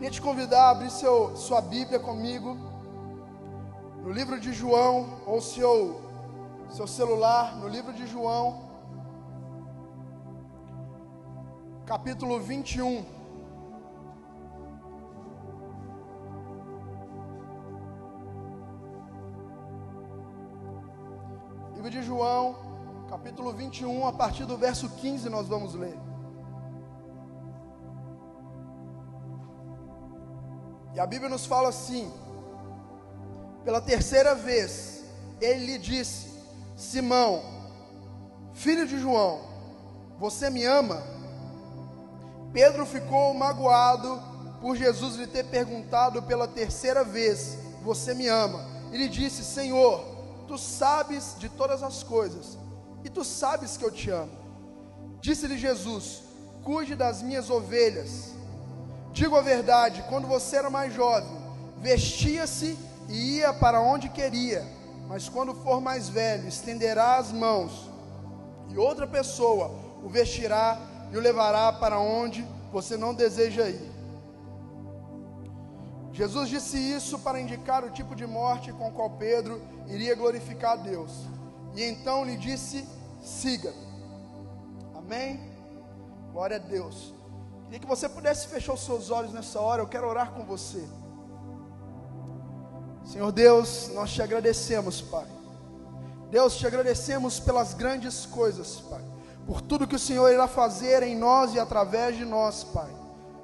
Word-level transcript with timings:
Queria 0.00 0.12
te 0.12 0.22
convidar 0.22 0.62
a 0.62 0.70
abrir 0.70 0.90
seu, 0.90 1.36
sua 1.36 1.60
Bíblia 1.60 2.00
comigo 2.00 2.56
no 4.02 4.10
livro 4.10 4.40
de 4.40 4.50
João, 4.50 5.20
ou 5.26 5.42
seu, 5.42 6.00
seu 6.70 6.86
celular, 6.86 7.54
no 7.58 7.68
livro 7.68 7.92
de 7.92 8.06
João, 8.06 8.62
capítulo 11.84 12.40
21. 12.40 13.04
Livro 21.74 21.90
de 21.90 22.00
João, 22.00 22.56
capítulo 23.10 23.52
21, 23.52 24.06
a 24.06 24.12
partir 24.14 24.46
do 24.46 24.56
verso 24.56 24.88
15 24.88 25.28
nós 25.28 25.46
vamos 25.46 25.74
ler. 25.74 25.98
A 31.00 31.06
Bíblia 31.06 31.30
nos 31.30 31.46
fala 31.46 31.70
assim: 31.70 32.12
pela 33.64 33.80
terceira 33.80 34.34
vez, 34.34 35.04
ele 35.40 35.66
lhe 35.66 35.78
disse: 35.78 36.28
Simão, 36.76 37.42
filho 38.52 38.86
de 38.86 38.98
João, 38.98 39.40
você 40.18 40.50
me 40.50 40.64
ama? 40.64 41.02
Pedro 42.52 42.84
ficou 42.84 43.32
magoado 43.32 44.20
por 44.60 44.76
Jesus 44.76 45.16
lhe 45.16 45.26
ter 45.26 45.44
perguntado 45.44 46.22
pela 46.22 46.46
terceira 46.46 47.02
vez: 47.02 47.56
Você 47.82 48.12
me 48.12 48.28
ama? 48.28 48.64
Ele 48.92 49.08
disse: 49.08 49.44
Senhor, 49.44 50.04
tu 50.46 50.58
sabes 50.58 51.36
de 51.38 51.48
todas 51.48 51.82
as 51.82 52.02
coisas, 52.02 52.58
e 53.04 53.08
tu 53.08 53.24
sabes 53.24 53.76
que 53.76 53.84
eu 53.84 53.90
te 53.90 54.10
amo. 54.10 54.32
Disse-lhe 55.20 55.56
Jesus: 55.56 56.22
Cuide 56.62 56.94
das 56.94 57.22
minhas 57.22 57.48
ovelhas. 57.48 58.39
Digo 59.12 59.36
a 59.36 59.42
verdade, 59.42 60.04
quando 60.08 60.26
você 60.26 60.56
era 60.56 60.70
mais 60.70 60.94
jovem, 60.94 61.30
vestia-se 61.78 62.78
e 63.08 63.38
ia 63.38 63.52
para 63.52 63.80
onde 63.80 64.08
queria, 64.08 64.64
mas 65.08 65.28
quando 65.28 65.54
for 65.54 65.80
mais 65.80 66.08
velho, 66.08 66.46
estenderá 66.46 67.16
as 67.16 67.32
mãos, 67.32 67.90
e 68.68 68.78
outra 68.78 69.06
pessoa 69.06 69.70
o 70.02 70.08
vestirá 70.08 70.78
e 71.12 71.16
o 71.16 71.20
levará 71.20 71.72
para 71.72 71.98
onde 71.98 72.46
você 72.72 72.96
não 72.96 73.12
deseja 73.12 73.68
ir. 73.68 73.90
Jesus 76.12 76.48
disse 76.48 76.76
isso 76.76 77.18
para 77.18 77.40
indicar 77.40 77.84
o 77.84 77.90
tipo 77.90 78.14
de 78.14 78.26
morte 78.26 78.72
com 78.72 78.90
qual 78.92 79.10
Pedro 79.10 79.60
iria 79.88 80.14
glorificar 80.14 80.72
a 80.72 80.76
Deus. 80.76 81.10
E 81.74 81.82
então 81.82 82.24
lhe 82.24 82.36
disse: 82.36 82.86
siga. 83.22 83.72
Amém? 84.94 85.40
Glória 86.32 86.56
a 86.56 86.60
Deus. 86.60 87.14
Queria 87.70 87.82
que 87.82 87.86
você 87.86 88.08
pudesse 88.08 88.48
fechar 88.48 88.72
os 88.72 88.84
seus 88.84 89.12
olhos 89.12 89.32
nessa 89.32 89.60
hora, 89.60 89.80
eu 89.80 89.86
quero 89.86 90.08
orar 90.08 90.32
com 90.32 90.44
você. 90.44 90.82
Senhor 93.04 93.30
Deus, 93.30 93.92
nós 93.94 94.10
te 94.10 94.20
agradecemos, 94.20 95.00
Pai. 95.00 95.24
Deus, 96.32 96.56
te 96.56 96.66
agradecemos 96.66 97.38
pelas 97.38 97.72
grandes 97.72 98.26
coisas, 98.26 98.80
Pai. 98.80 99.00
Por 99.46 99.60
tudo 99.60 99.86
que 99.86 99.94
o 99.94 100.00
Senhor 100.00 100.32
irá 100.32 100.48
fazer 100.48 101.04
em 101.04 101.16
nós 101.16 101.54
e 101.54 101.60
através 101.60 102.16
de 102.16 102.24
nós, 102.24 102.64
Pai. 102.64 102.90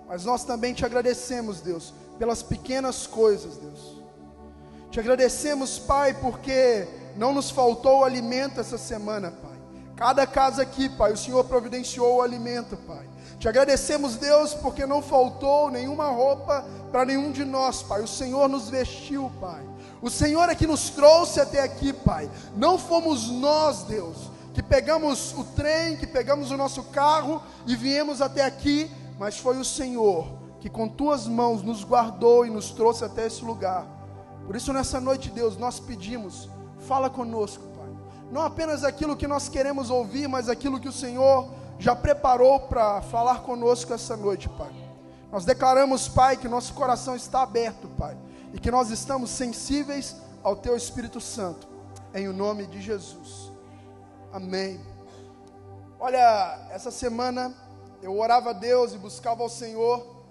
Mas 0.09 0.25
nós 0.25 0.43
também 0.43 0.75
te 0.75 0.85
agradecemos, 0.85 1.61
Deus, 1.61 1.95
pelas 2.19 2.43
pequenas 2.43 3.07
coisas, 3.07 3.57
Deus. 3.59 4.03
Te 4.91 4.99
agradecemos, 4.99 5.79
Pai, 5.79 6.15
porque 6.15 6.89
não 7.15 7.33
nos 7.33 7.49
faltou 7.49 8.03
alimento 8.03 8.59
essa 8.59 8.77
semana, 8.77 9.31
Pai. 9.31 9.46
Cada 9.97 10.27
casa 10.27 10.63
aqui, 10.63 10.89
Pai, 10.89 11.13
o 11.13 11.17
Senhor 11.17 11.43
providenciou 11.45 12.17
o 12.17 12.23
alimento, 12.23 12.77
Pai. 12.77 13.09
Te 13.39 13.49
agradecemos, 13.49 14.17
Deus, 14.17 14.55
porque 14.55 14.85
não 14.87 15.01
faltou 15.03 15.71
nenhuma 15.71 16.09
roupa 16.09 16.65
para 16.93 17.05
nenhum 17.05 17.33
de 17.33 17.45
nós, 17.45 17.83
Pai. 17.83 18.03
O 18.03 18.09
Senhor 18.09 18.49
nos 18.49 18.69
vestiu, 18.69 19.33
Pai. 19.41 19.63
O 20.03 20.11
Senhor 20.11 20.49
é 20.51 20.55
que 20.55 20.67
nos 20.67 20.91
trouxe 20.91 21.41
até 21.41 21.63
aqui, 21.63 21.93
Pai. 21.93 22.31
Não 22.55 22.79
fomos 22.79 23.31
nós, 23.31 23.85
Deus, 23.85 24.31
que 24.53 24.62
pegamos 24.62 25.33
o 25.33 25.45
trem, 25.45 25.97
que 25.97 26.06
pegamos 26.06 26.51
o 26.51 26.56
nosso 26.56 26.83
carro 26.85 27.43
e 27.67 27.75
viemos 27.75 28.21
até 28.21 28.45
aqui, 28.45 28.91
mas 29.19 29.39
foi 29.39 29.59
o 29.59 29.65
Senhor 29.65 30.47
que 30.61 30.71
com 30.71 30.89
tuas 30.89 31.29
mãos 31.29 31.62
nos 31.62 31.85
guardou 31.85 32.45
e 32.45 32.51
nos 32.51 32.71
trouxe 32.71 33.05
até 33.05 33.27
esse 33.27 33.45
lugar. 33.45 33.87
Por 34.47 34.56
isso, 34.56 34.73
nessa 34.73 35.01
noite, 35.01 35.31
Deus, 35.31 35.56
nós 35.56 35.79
pedimos, 35.79 36.49
fala 36.81 37.09
conosco. 37.09 37.75
Não 38.31 38.42
apenas 38.42 38.82
aquilo 38.82 39.16
que 39.16 39.26
nós 39.26 39.48
queremos 39.48 39.91
ouvir, 39.91 40.28
mas 40.28 40.48
aquilo 40.48 40.81
que 40.81 40.88
o 40.88 40.92
Senhor 40.92 41.48
já 41.78 41.94
preparou 41.94 42.60
para 42.60 43.03
falar 43.03 43.42
conosco 43.42 43.92
essa 43.92 44.16
noite, 44.16 44.48
Pai. 44.48 44.72
Nós 45.31 45.44
declaramos, 45.44 46.09
Pai, 46.09 46.37
que 46.37 46.48
nosso 46.48 46.75
coração 46.75 47.14
está 47.14 47.42
aberto, 47.42 47.88
Pai, 47.88 48.16
e 48.53 48.59
que 48.59 48.70
nós 48.70 48.91
estamos 48.91 49.31
sensíveis 49.31 50.16
ao 50.42 50.56
Teu 50.56 50.76
Espírito 50.76 51.20
Santo, 51.20 51.69
em 52.14 52.28
o 52.28 52.32
nome 52.32 52.66
de 52.66 52.81
Jesus. 52.81 53.53
Amém. 54.32 54.81
Olha, 55.98 56.69
essa 56.70 56.91
semana 56.91 57.54
eu 58.03 58.19
orava 58.19 58.50
a 58.50 58.53
Deus 58.53 58.93
e 58.93 58.98
buscava 58.98 59.43
ao 59.43 59.48
Senhor, 59.48 60.25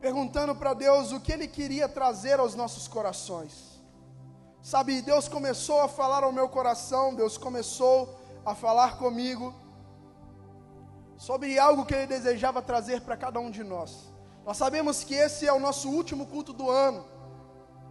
perguntando 0.00 0.54
para 0.54 0.74
Deus 0.74 1.12
o 1.12 1.20
que 1.20 1.32
Ele 1.32 1.48
queria 1.48 1.88
trazer 1.88 2.38
aos 2.38 2.54
nossos 2.54 2.86
corações. 2.88 3.77
Sabe, 4.70 5.00
Deus 5.00 5.28
começou 5.28 5.80
a 5.80 5.88
falar 5.88 6.24
ao 6.24 6.30
meu 6.30 6.46
coração, 6.46 7.14
Deus 7.14 7.38
começou 7.38 8.20
a 8.44 8.54
falar 8.54 8.98
comigo 8.98 9.54
sobre 11.16 11.58
algo 11.58 11.86
que 11.86 11.94
Ele 11.94 12.06
desejava 12.06 12.60
trazer 12.60 13.00
para 13.00 13.16
cada 13.16 13.40
um 13.40 13.50
de 13.50 13.64
nós. 13.64 14.12
Nós 14.44 14.58
sabemos 14.58 15.02
que 15.02 15.14
esse 15.14 15.46
é 15.46 15.52
o 15.54 15.58
nosso 15.58 15.88
último 15.88 16.26
culto 16.26 16.52
do 16.52 16.68
ano, 16.68 17.02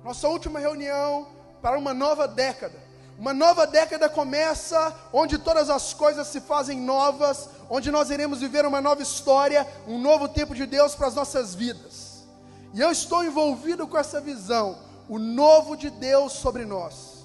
nossa 0.03 0.27
última 0.27 0.59
reunião 0.59 1.25
para 1.63 1.79
uma 1.79 1.95
nova 1.95 2.27
década. 2.27 2.79
Uma 3.17 3.33
nova 3.33 3.65
década 3.65 4.07
começa 4.07 4.95
onde 5.11 5.39
todas 5.39 5.71
as 5.71 5.95
coisas 5.95 6.27
se 6.27 6.39
fazem 6.39 6.79
novas, 6.79 7.49
onde 7.71 7.89
nós 7.89 8.11
iremos 8.11 8.41
viver 8.41 8.67
uma 8.67 8.81
nova 8.81 9.01
história, 9.01 9.65
um 9.87 9.97
novo 9.97 10.29
tempo 10.29 10.53
de 10.53 10.67
Deus 10.67 10.93
para 10.93 11.07
as 11.07 11.15
nossas 11.15 11.55
vidas. 11.55 12.27
E 12.71 12.79
eu 12.79 12.91
estou 12.91 13.23
envolvido 13.23 13.87
com 13.87 13.97
essa 13.97 14.21
visão, 14.21 14.85
o 15.07 15.17
novo 15.17 15.75
de 15.75 15.89
Deus 15.89 16.33
sobre 16.33 16.65
nós. 16.65 17.17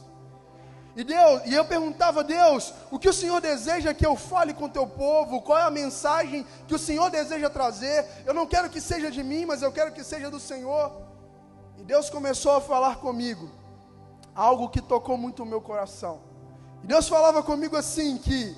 E, 0.94 1.02
Deus, 1.02 1.42
e 1.46 1.54
eu 1.54 1.64
perguntava 1.64 2.20
a 2.20 2.22
Deus, 2.22 2.74
o 2.90 2.98
que 2.98 3.08
o 3.08 3.12
Senhor 3.14 3.40
deseja 3.40 3.94
que 3.94 4.04
eu 4.04 4.14
fale 4.14 4.52
com 4.52 4.66
o 4.66 4.68
teu 4.68 4.86
povo? 4.86 5.40
Qual 5.40 5.58
é 5.58 5.62
a 5.62 5.70
mensagem 5.70 6.46
que 6.68 6.74
o 6.74 6.78
Senhor 6.78 7.10
deseja 7.10 7.48
trazer? 7.48 8.06
Eu 8.26 8.34
não 8.34 8.46
quero 8.46 8.68
que 8.68 8.80
seja 8.80 9.10
de 9.10 9.22
mim, 9.22 9.46
mas 9.46 9.62
eu 9.62 9.72
quero 9.72 9.92
que 9.92 10.04
seja 10.04 10.30
do 10.30 10.38
Senhor. 10.38 10.92
E 11.78 11.82
Deus 11.82 12.10
começou 12.10 12.52
a 12.52 12.60
falar 12.60 12.96
comigo, 12.96 13.50
algo 14.34 14.68
que 14.68 14.82
tocou 14.82 15.16
muito 15.16 15.42
o 15.42 15.46
meu 15.46 15.62
coração. 15.62 16.20
E 16.84 16.86
Deus 16.86 17.08
falava 17.08 17.42
comigo 17.42 17.74
assim 17.74 18.18
que 18.18 18.54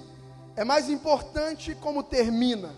é 0.57 0.65
mais 0.65 0.89
importante 0.89 1.75
como 1.77 2.03
termina 2.03 2.75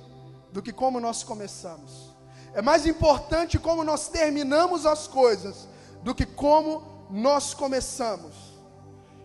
do 0.52 0.60
que 0.60 0.72
como 0.72 1.00
nós 1.00 1.24
começamos. 1.24 2.14
É 2.52 2.60
mais 2.60 2.86
importante 2.86 3.58
como 3.58 3.82
nós 3.82 4.08
terminamos 4.08 4.84
as 4.84 5.06
coisas 5.06 5.66
do 6.06 6.14
que 6.14 6.24
como 6.24 6.84
nós 7.10 7.52
começamos. 7.52 8.32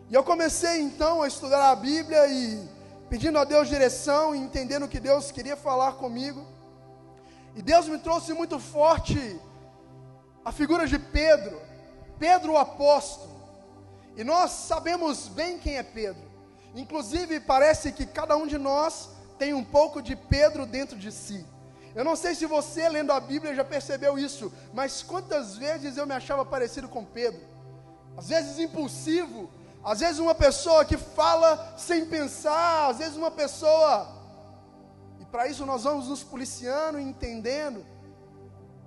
E 0.09 0.15
eu 0.15 0.23
comecei 0.23 0.81
então 0.81 1.21
a 1.21 1.27
estudar 1.27 1.69
a 1.69 1.75
Bíblia 1.75 2.25
e 2.27 2.67
pedindo 3.07 3.37
a 3.37 3.43
Deus 3.43 3.69
direção 3.69 4.33
e 4.33 4.39
entendendo 4.39 4.87
que 4.87 4.99
Deus 4.99 5.31
queria 5.31 5.55
falar 5.55 5.91
comigo. 5.91 6.43
E 7.55 7.61
Deus 7.61 7.87
me 7.87 7.99
trouxe 7.99 8.33
muito 8.33 8.57
forte 8.59 9.39
a 10.43 10.51
figura 10.51 10.87
de 10.87 10.97
Pedro, 10.97 11.61
Pedro 12.17 12.53
o 12.53 12.57
apóstolo. 12.57 13.39
E 14.17 14.23
nós 14.23 14.49
sabemos 14.49 15.27
bem 15.27 15.59
quem 15.59 15.77
é 15.77 15.83
Pedro. 15.83 16.23
Inclusive, 16.73 17.41
parece 17.41 17.91
que 17.91 18.07
cada 18.07 18.35
um 18.35 18.47
de 18.47 18.57
nós 18.57 19.07
tem 19.37 19.53
um 19.53 19.63
pouco 19.63 20.01
de 20.01 20.15
Pedro 20.15 20.65
dentro 20.65 20.97
de 20.97 21.11
si. 21.11 21.45
Eu 21.93 22.03
não 22.05 22.15
sei 22.15 22.33
se 22.33 22.45
você, 22.45 22.87
lendo 22.87 23.11
a 23.11 23.19
Bíblia, 23.19 23.53
já 23.53 23.65
percebeu 23.65 24.17
isso, 24.17 24.51
mas 24.73 25.03
quantas 25.03 25.57
vezes 25.57 25.97
eu 25.97 26.07
me 26.07 26.13
achava 26.13 26.45
parecido 26.45 26.87
com 26.87 27.03
Pedro? 27.03 27.41
Às 28.17 28.29
vezes 28.29 28.59
impulsivo, 28.59 29.49
às 29.83 29.99
vezes 29.99 30.19
uma 30.19 30.35
pessoa 30.35 30.85
que 30.85 30.95
fala 30.95 31.73
sem 31.77 32.05
pensar, 32.05 32.89
às 32.89 32.99
vezes 32.99 33.17
uma 33.17 33.31
pessoa. 33.31 34.07
E 35.19 35.25
para 35.25 35.47
isso 35.47 35.65
nós 35.65 35.83
vamos 35.83 36.07
nos 36.07 36.23
policiando 36.23 36.99
e 36.99 37.03
entendendo. 37.03 37.85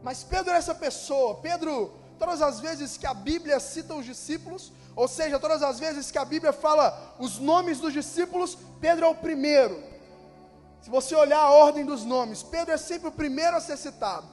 Mas 0.02 0.22
Pedro 0.22 0.52
é 0.52 0.56
essa 0.56 0.74
pessoa. 0.74 1.36
Pedro, 1.36 1.92
todas 2.18 2.40
as 2.40 2.60
vezes 2.60 2.96
que 2.96 3.06
a 3.06 3.14
Bíblia 3.14 3.60
cita 3.60 3.94
os 3.94 4.06
discípulos, 4.06 4.72
ou 4.94 5.08
seja, 5.08 5.38
todas 5.38 5.62
as 5.62 5.78
vezes 5.80 6.10
que 6.10 6.18
a 6.18 6.24
Bíblia 6.24 6.52
fala 6.52 7.14
os 7.18 7.38
nomes 7.38 7.80
dos 7.80 7.92
discípulos, 7.92 8.56
Pedro 8.80 9.06
é 9.06 9.08
o 9.08 9.14
primeiro. 9.14 9.82
Se 10.84 10.90
você 10.90 11.14
olhar 11.14 11.40
a 11.40 11.50
ordem 11.50 11.82
dos 11.82 12.04
nomes, 12.04 12.42
Pedro 12.42 12.74
é 12.74 12.76
sempre 12.76 13.08
o 13.08 13.10
primeiro 13.10 13.56
a 13.56 13.60
ser 13.60 13.78
citado. 13.78 14.26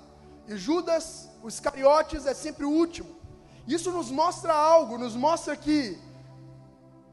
E 0.46 0.58
Judas, 0.58 1.30
os 1.42 1.54
Iscariotes, 1.54 2.26
é 2.26 2.34
sempre 2.34 2.66
o 2.66 2.70
último. 2.70 3.08
Isso 3.66 3.90
nos 3.90 4.12
mostra 4.12 4.54
algo, 4.54 4.98
nos 4.98 5.16
mostra 5.16 5.56
que 5.56 5.98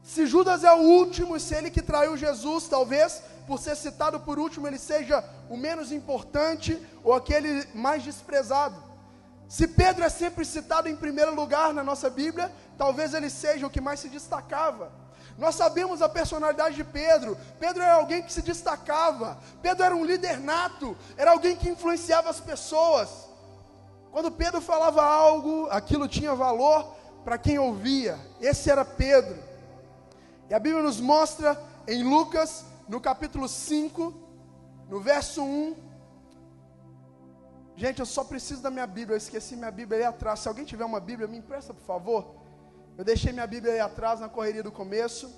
se 0.03 0.27
Judas 0.27 0.65
é 0.65 0.73
o 0.73 0.81
último, 0.81 1.37
e 1.37 1.39
se 1.39 1.55
ele 1.55 1.71
que 1.71 1.81
traiu 1.81 2.17
Jesus, 2.17 2.67
talvez 2.67 3.23
por 3.47 3.57
ser 3.59 3.77
citado 3.77 4.19
por 4.19 4.37
último, 4.37 4.67
ele 4.67 4.77
seja 4.77 5.23
o 5.49 5.55
menos 5.55 5.89
importante 5.93 6.77
ou 7.01 7.13
aquele 7.13 7.65
mais 7.73 8.03
desprezado. 8.03 8.83
Se 9.47 9.69
Pedro 9.69 10.03
é 10.03 10.09
sempre 10.09 10.43
citado 10.43 10.89
em 10.89 10.97
primeiro 10.97 11.33
lugar 11.33 11.73
na 11.73 11.81
nossa 11.81 12.09
Bíblia, 12.09 12.51
talvez 12.77 13.13
ele 13.13 13.29
seja 13.29 13.65
o 13.65 13.69
que 13.69 13.79
mais 13.79 14.01
se 14.01 14.09
destacava. 14.09 14.91
Nós 15.39 15.55
sabemos 15.55 16.01
a 16.01 16.09
personalidade 16.09 16.75
de 16.75 16.83
Pedro. 16.83 17.37
Pedro 17.59 17.81
era 17.81 17.93
alguém 17.93 18.21
que 18.21 18.31
se 18.31 18.41
destacava. 18.41 19.39
Pedro 19.61 19.85
era 19.85 19.95
um 19.95 20.03
líder 20.03 20.37
nato. 20.37 20.97
Era 21.15 21.31
alguém 21.31 21.55
que 21.55 21.69
influenciava 21.69 22.29
as 22.29 22.41
pessoas. 22.41 23.29
Quando 24.11 24.29
Pedro 24.29 24.59
falava 24.59 25.01
algo, 25.01 25.67
aquilo 25.71 26.09
tinha 26.09 26.35
valor 26.35 26.93
para 27.23 27.37
quem 27.37 27.57
ouvia. 27.57 28.19
Esse 28.41 28.69
era 28.69 28.83
Pedro. 28.83 29.41
E 30.49 30.53
a 30.53 30.59
Bíblia 30.59 30.83
nos 30.83 30.99
mostra 30.99 31.57
em 31.87 32.03
Lucas, 32.03 32.65
no 32.87 32.99
capítulo 32.99 33.47
5, 33.47 34.13
no 34.89 34.99
verso 34.99 35.41
1. 35.41 35.75
Gente, 37.77 37.99
eu 37.99 38.05
só 38.05 38.25
preciso 38.25 38.61
da 38.61 38.69
minha 38.69 38.87
Bíblia. 38.87 39.13
Eu 39.13 39.19
esqueci 39.19 39.55
minha 39.55 39.71
Bíblia 39.71 39.99
ali 39.99 40.05
atrás. 40.05 40.41
Se 40.41 40.49
alguém 40.49 40.65
tiver 40.65 40.83
uma 40.83 40.99
Bíblia, 40.99 41.29
me 41.29 41.37
empresta, 41.37 41.73
por 41.73 41.85
favor. 41.85 42.38
Eu 42.99 43.05
deixei 43.05 43.31
minha 43.31 43.47
Bíblia 43.47 43.75
aí 43.75 43.79
atrás 43.79 44.19
na 44.19 44.27
correria 44.27 44.61
do 44.61 44.73
começo. 44.73 45.33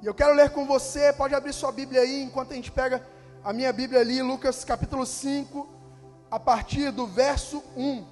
E 0.00 0.06
eu 0.06 0.14
quero 0.14 0.32
ler 0.32 0.48
com 0.48 0.64
você. 0.64 1.12
Pode 1.12 1.34
abrir 1.34 1.52
sua 1.52 1.70
Bíblia 1.70 2.00
aí 2.00 2.22
enquanto 2.22 2.52
a 2.52 2.54
gente 2.54 2.72
pega 2.72 3.06
a 3.44 3.52
minha 3.52 3.70
Bíblia 3.70 4.00
ali, 4.00 4.22
Lucas 4.22 4.64
capítulo 4.64 5.04
5, 5.04 5.68
a 6.30 6.40
partir 6.40 6.90
do 6.90 7.06
verso 7.06 7.62
1. 7.76 8.06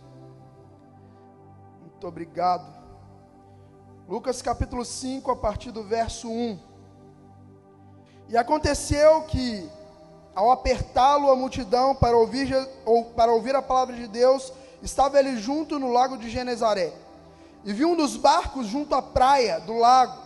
Muito 1.81 2.07
obrigado. 2.07 2.67
Lucas 4.07 4.43
capítulo 4.43 4.85
5, 4.85 5.31
a 5.31 5.37
partir 5.37 5.71
do 5.71 5.83
verso 5.83 6.29
1. 6.29 6.59
E 8.29 8.37
aconteceu 8.37 9.23
que, 9.23 9.67
ao 10.35 10.51
apertá-lo 10.51 11.31
a 11.31 11.37
multidão 11.37 11.95
para 11.95 12.19
ouvir, 12.19 12.55
ou 12.85 13.07
para 13.07 13.33
ouvir 13.33 13.57
a 13.57 13.63
palavra 13.63 13.97
de 13.97 14.07
Deus, 14.07 14.53
estava 14.83 15.19
ele 15.19 15.39
junto 15.39 15.79
no 15.79 15.91
lago 15.91 16.19
de 16.19 16.29
Genezaré. 16.29 17.04
E 17.65 17.73
viu 17.73 17.91
um 17.91 17.97
dos 17.97 18.17
barcos 18.17 18.67
junto 18.67 18.95
à 18.95 19.01
praia 19.01 19.59
do 19.59 19.73
lago, 19.79 20.19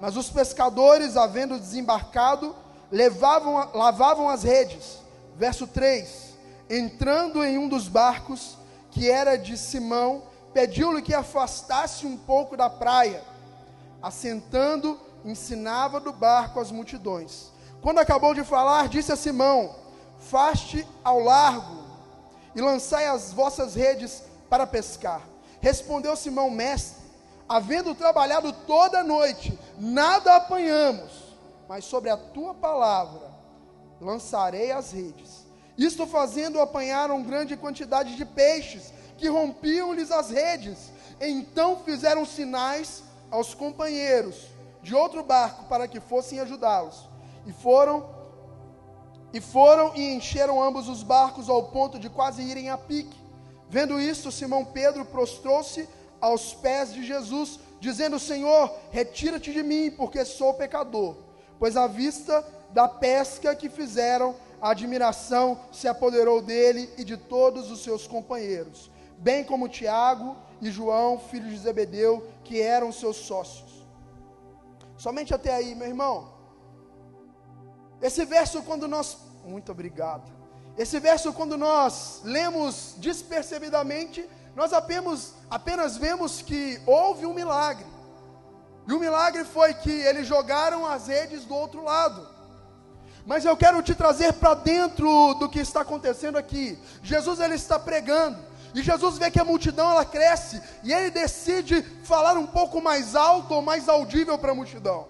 mas 0.00 0.16
os 0.16 0.28
pescadores, 0.28 1.16
havendo 1.16 1.58
desembarcado, 1.58 2.54
levavam, 2.90 3.70
lavavam 3.72 4.28
as 4.28 4.42
redes. 4.42 4.98
Verso 5.36 5.66
3: 5.66 6.34
Entrando 6.68 7.44
em 7.44 7.58
um 7.58 7.68
dos 7.68 7.86
barcos, 7.86 8.56
que 8.90 9.08
era 9.08 9.36
de 9.36 9.56
Simão, 9.56 10.24
pediu-lhe 10.52 11.00
que 11.00 11.14
afastasse 11.14 12.06
um 12.06 12.16
pouco 12.16 12.56
da 12.56 12.68
praia. 12.68 13.22
Assentando, 14.02 14.98
ensinava 15.24 16.00
do 16.00 16.12
barco 16.12 16.58
as 16.58 16.72
multidões. 16.72 17.52
Quando 17.80 17.98
acabou 17.98 18.34
de 18.34 18.42
falar, 18.42 18.88
disse 18.88 19.12
a 19.12 19.16
Simão: 19.16 19.76
Faste 20.18 20.86
ao 21.04 21.20
largo 21.20 21.84
e 22.54 22.60
lançai 22.60 23.06
as 23.06 23.32
vossas 23.32 23.74
redes 23.76 24.24
para 24.48 24.66
pescar. 24.66 25.29
Respondeu 25.60 26.16
Simão, 26.16 26.50
mestre, 26.50 27.02
havendo 27.48 27.94
trabalhado 27.94 28.52
toda 28.52 29.00
a 29.00 29.04
noite, 29.04 29.58
nada 29.78 30.36
apanhamos, 30.36 31.10
mas 31.68 31.84
sobre 31.84 32.08
a 32.10 32.16
tua 32.16 32.54
palavra 32.54 33.30
lançarei 34.00 34.72
as 34.72 34.92
redes. 34.92 35.46
Isto 35.76 36.06
fazendo, 36.06 36.60
apanharam 36.60 37.22
grande 37.22 37.56
quantidade 37.56 38.16
de 38.16 38.24
peixes, 38.24 38.92
que 39.16 39.28
rompiam-lhes 39.28 40.10
as 40.10 40.30
redes. 40.30 40.90
Então 41.20 41.76
fizeram 41.84 42.24
sinais 42.24 43.02
aos 43.30 43.54
companheiros 43.54 44.46
de 44.82 44.94
outro 44.94 45.22
barco 45.22 45.64
para 45.64 45.86
que 45.86 46.00
fossem 46.00 46.40
ajudá-los. 46.40 47.08
E 47.46 47.52
foram 47.52 48.18
e 49.32 49.40
foram 49.40 49.94
e 49.94 50.12
encheram 50.12 50.60
ambos 50.60 50.88
os 50.88 51.02
barcos 51.02 51.48
ao 51.48 51.64
ponto 51.64 51.98
de 51.98 52.08
quase 52.10 52.42
irem 52.42 52.68
a 52.68 52.76
pique. 52.76 53.16
Vendo 53.70 54.00
isto, 54.00 54.32
Simão 54.32 54.64
Pedro 54.64 55.04
prostrou-se 55.04 55.88
aos 56.20 56.52
pés 56.52 56.92
de 56.92 57.06
Jesus, 57.06 57.60
dizendo: 57.78 58.18
Senhor, 58.18 58.74
retira-te 58.90 59.52
de 59.52 59.62
mim, 59.62 59.92
porque 59.92 60.24
sou 60.24 60.52
pecador. 60.54 61.16
Pois 61.56 61.76
à 61.76 61.86
vista 61.86 62.44
da 62.70 62.88
pesca 62.88 63.54
que 63.54 63.68
fizeram, 63.68 64.34
a 64.60 64.70
admiração 64.70 65.60
se 65.70 65.86
apoderou 65.86 66.42
dele 66.42 66.92
e 66.98 67.04
de 67.04 67.16
todos 67.16 67.70
os 67.70 67.84
seus 67.84 68.08
companheiros, 68.08 68.90
bem 69.18 69.44
como 69.44 69.68
Tiago 69.68 70.36
e 70.60 70.68
João, 70.68 71.20
filhos 71.20 71.52
de 71.52 71.58
Zebedeu, 71.58 72.26
que 72.42 72.60
eram 72.60 72.90
seus 72.90 73.18
sócios. 73.18 73.86
Somente 74.98 75.32
até 75.32 75.54
aí, 75.54 75.76
meu 75.76 75.86
irmão. 75.86 76.34
Esse 78.02 78.24
verso, 78.24 78.64
quando 78.64 78.88
nós. 78.88 79.16
Muito 79.44 79.70
obrigado. 79.70 80.39
Esse 80.78 80.98
verso, 80.98 81.32
quando 81.32 81.56
nós 81.56 82.20
lemos 82.24 82.94
despercebidamente, 82.98 84.28
nós 84.54 84.72
apenas, 84.72 85.34
apenas 85.50 85.96
vemos 85.96 86.42
que 86.42 86.80
houve 86.86 87.26
um 87.26 87.34
milagre. 87.34 87.86
E 88.88 88.92
o 88.92 88.98
milagre 88.98 89.44
foi 89.44 89.74
que 89.74 89.90
eles 89.90 90.26
jogaram 90.26 90.86
as 90.86 91.06
redes 91.06 91.44
do 91.44 91.54
outro 91.54 91.84
lado. 91.84 92.26
Mas 93.26 93.44
eu 93.44 93.56
quero 93.56 93.82
te 93.82 93.94
trazer 93.94 94.32
para 94.34 94.54
dentro 94.54 95.34
do 95.34 95.48
que 95.48 95.60
está 95.60 95.82
acontecendo 95.82 96.36
aqui. 96.36 96.78
Jesus 97.02 97.38
ele 97.38 97.54
está 97.54 97.78
pregando. 97.78 98.38
E 98.74 98.82
Jesus 98.82 99.18
vê 99.18 99.30
que 99.30 99.40
a 99.40 99.44
multidão 99.44 99.90
ela 99.90 100.04
cresce 100.04 100.60
e 100.82 100.92
ele 100.92 101.10
decide 101.10 101.82
falar 102.04 102.36
um 102.36 102.46
pouco 102.46 102.80
mais 102.80 103.14
alto 103.16 103.54
ou 103.54 103.62
mais 103.62 103.88
audível 103.88 104.38
para 104.38 104.52
a 104.52 104.54
multidão. 104.54 105.08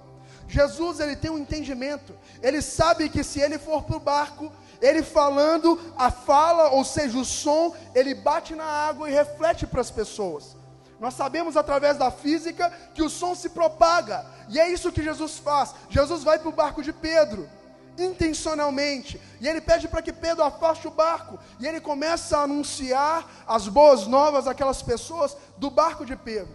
Jesus 0.48 0.98
ele 0.98 1.14
tem 1.14 1.30
um 1.30 1.38
entendimento. 1.38 2.14
Ele 2.42 2.60
sabe 2.60 3.08
que 3.08 3.22
se 3.22 3.40
ele 3.40 3.58
for 3.58 3.84
para 3.84 3.96
o 3.96 4.00
barco, 4.00 4.50
ele 4.80 5.02
falando, 5.02 5.78
a 5.96 6.10
fala, 6.10 6.70
ou 6.70 6.84
seja, 6.84 7.18
o 7.18 7.24
som, 7.24 7.74
ele 7.94 8.14
bate 8.14 8.54
na 8.54 8.64
água 8.64 9.08
e 9.08 9.12
reflete 9.12 9.66
para 9.66 9.80
as 9.80 9.90
pessoas. 9.90 10.56
Nós 10.98 11.14
sabemos 11.14 11.56
através 11.56 11.96
da 11.96 12.10
física 12.10 12.70
que 12.94 13.02
o 13.02 13.08
som 13.08 13.34
se 13.34 13.50
propaga, 13.50 14.24
e 14.48 14.58
é 14.58 14.68
isso 14.70 14.92
que 14.92 15.02
Jesus 15.02 15.38
faz. 15.38 15.74
Jesus 15.88 16.22
vai 16.22 16.38
para 16.38 16.48
o 16.48 16.52
barco 16.52 16.82
de 16.82 16.92
Pedro, 16.92 17.48
intencionalmente, 17.98 19.20
e 19.40 19.48
ele 19.48 19.60
pede 19.60 19.88
para 19.88 20.02
que 20.02 20.12
Pedro 20.12 20.44
afaste 20.44 20.86
o 20.86 20.90
barco, 20.90 21.38
e 21.58 21.66
ele 21.66 21.80
começa 21.80 22.38
a 22.38 22.42
anunciar 22.42 23.26
as 23.46 23.66
boas 23.66 24.06
novas 24.06 24.46
àquelas 24.46 24.82
pessoas 24.82 25.36
do 25.56 25.70
barco 25.70 26.04
de 26.04 26.16
Pedro. 26.16 26.54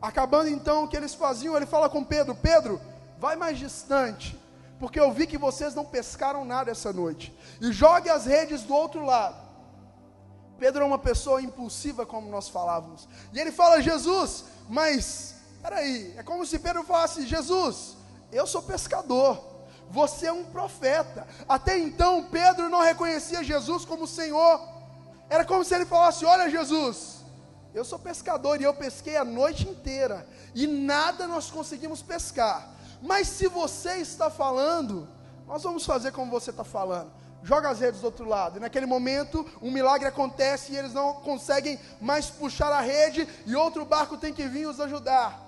Acabando 0.00 0.48
então 0.48 0.84
o 0.84 0.88
que 0.88 0.96
eles 0.96 1.14
faziam, 1.14 1.56
ele 1.56 1.66
fala 1.66 1.88
com 1.88 2.02
Pedro: 2.02 2.34
Pedro, 2.34 2.80
vai 3.18 3.36
mais 3.36 3.58
distante, 3.58 4.38
porque 4.82 4.98
eu 4.98 5.12
vi 5.12 5.28
que 5.28 5.38
vocês 5.38 5.76
não 5.76 5.84
pescaram 5.84 6.44
nada 6.44 6.68
essa 6.68 6.92
noite. 6.92 7.32
E 7.60 7.70
jogue 7.70 8.10
as 8.10 8.26
redes 8.26 8.62
do 8.64 8.74
outro 8.74 9.04
lado. 9.04 9.40
Pedro 10.58 10.82
é 10.82 10.84
uma 10.84 10.98
pessoa 10.98 11.40
impulsiva, 11.40 12.04
como 12.04 12.28
nós 12.28 12.48
falávamos. 12.48 13.08
E 13.32 13.38
ele 13.38 13.52
fala: 13.52 13.80
Jesus, 13.80 14.44
mas, 14.68 15.36
peraí, 15.62 16.12
é 16.16 16.24
como 16.24 16.44
se 16.44 16.58
Pedro 16.58 16.82
falasse: 16.82 17.24
Jesus, 17.24 17.96
eu 18.32 18.44
sou 18.44 18.60
pescador, 18.60 19.40
você 19.88 20.26
é 20.26 20.32
um 20.32 20.46
profeta. 20.46 21.28
Até 21.48 21.78
então, 21.78 22.24
Pedro 22.24 22.68
não 22.68 22.80
reconhecia 22.80 23.44
Jesus 23.44 23.84
como 23.84 24.04
Senhor. 24.04 24.68
Era 25.30 25.44
como 25.44 25.64
se 25.64 25.76
ele 25.76 25.86
falasse: 25.86 26.24
Olha, 26.24 26.50
Jesus, 26.50 27.18
eu 27.72 27.84
sou 27.84 28.00
pescador 28.00 28.60
e 28.60 28.64
eu 28.64 28.74
pesquei 28.74 29.16
a 29.16 29.24
noite 29.24 29.62
inteira 29.62 30.26
e 30.52 30.66
nada 30.66 31.28
nós 31.28 31.52
conseguimos 31.52 32.02
pescar. 32.02 32.81
Mas 33.02 33.26
se 33.26 33.48
você 33.48 33.96
está 33.96 34.30
falando, 34.30 35.08
nós 35.46 35.62
vamos 35.64 35.84
fazer 35.84 36.12
como 36.12 36.30
você 36.30 36.50
está 36.50 36.62
falando. 36.62 37.10
Joga 37.42 37.70
as 37.70 37.80
redes 37.80 38.00
do 38.00 38.04
outro 38.04 38.24
lado. 38.26 38.56
E 38.56 38.60
naquele 38.60 38.86
momento, 38.86 39.44
um 39.60 39.70
milagre 39.70 40.06
acontece 40.06 40.72
e 40.72 40.76
eles 40.76 40.94
não 40.94 41.14
conseguem 41.14 41.78
mais 42.00 42.30
puxar 42.30 42.72
a 42.72 42.80
rede 42.80 43.28
e 43.44 43.56
outro 43.56 43.84
barco 43.84 44.16
tem 44.16 44.32
que 44.32 44.46
vir 44.46 44.66
os 44.68 44.80
ajudar. 44.80 45.40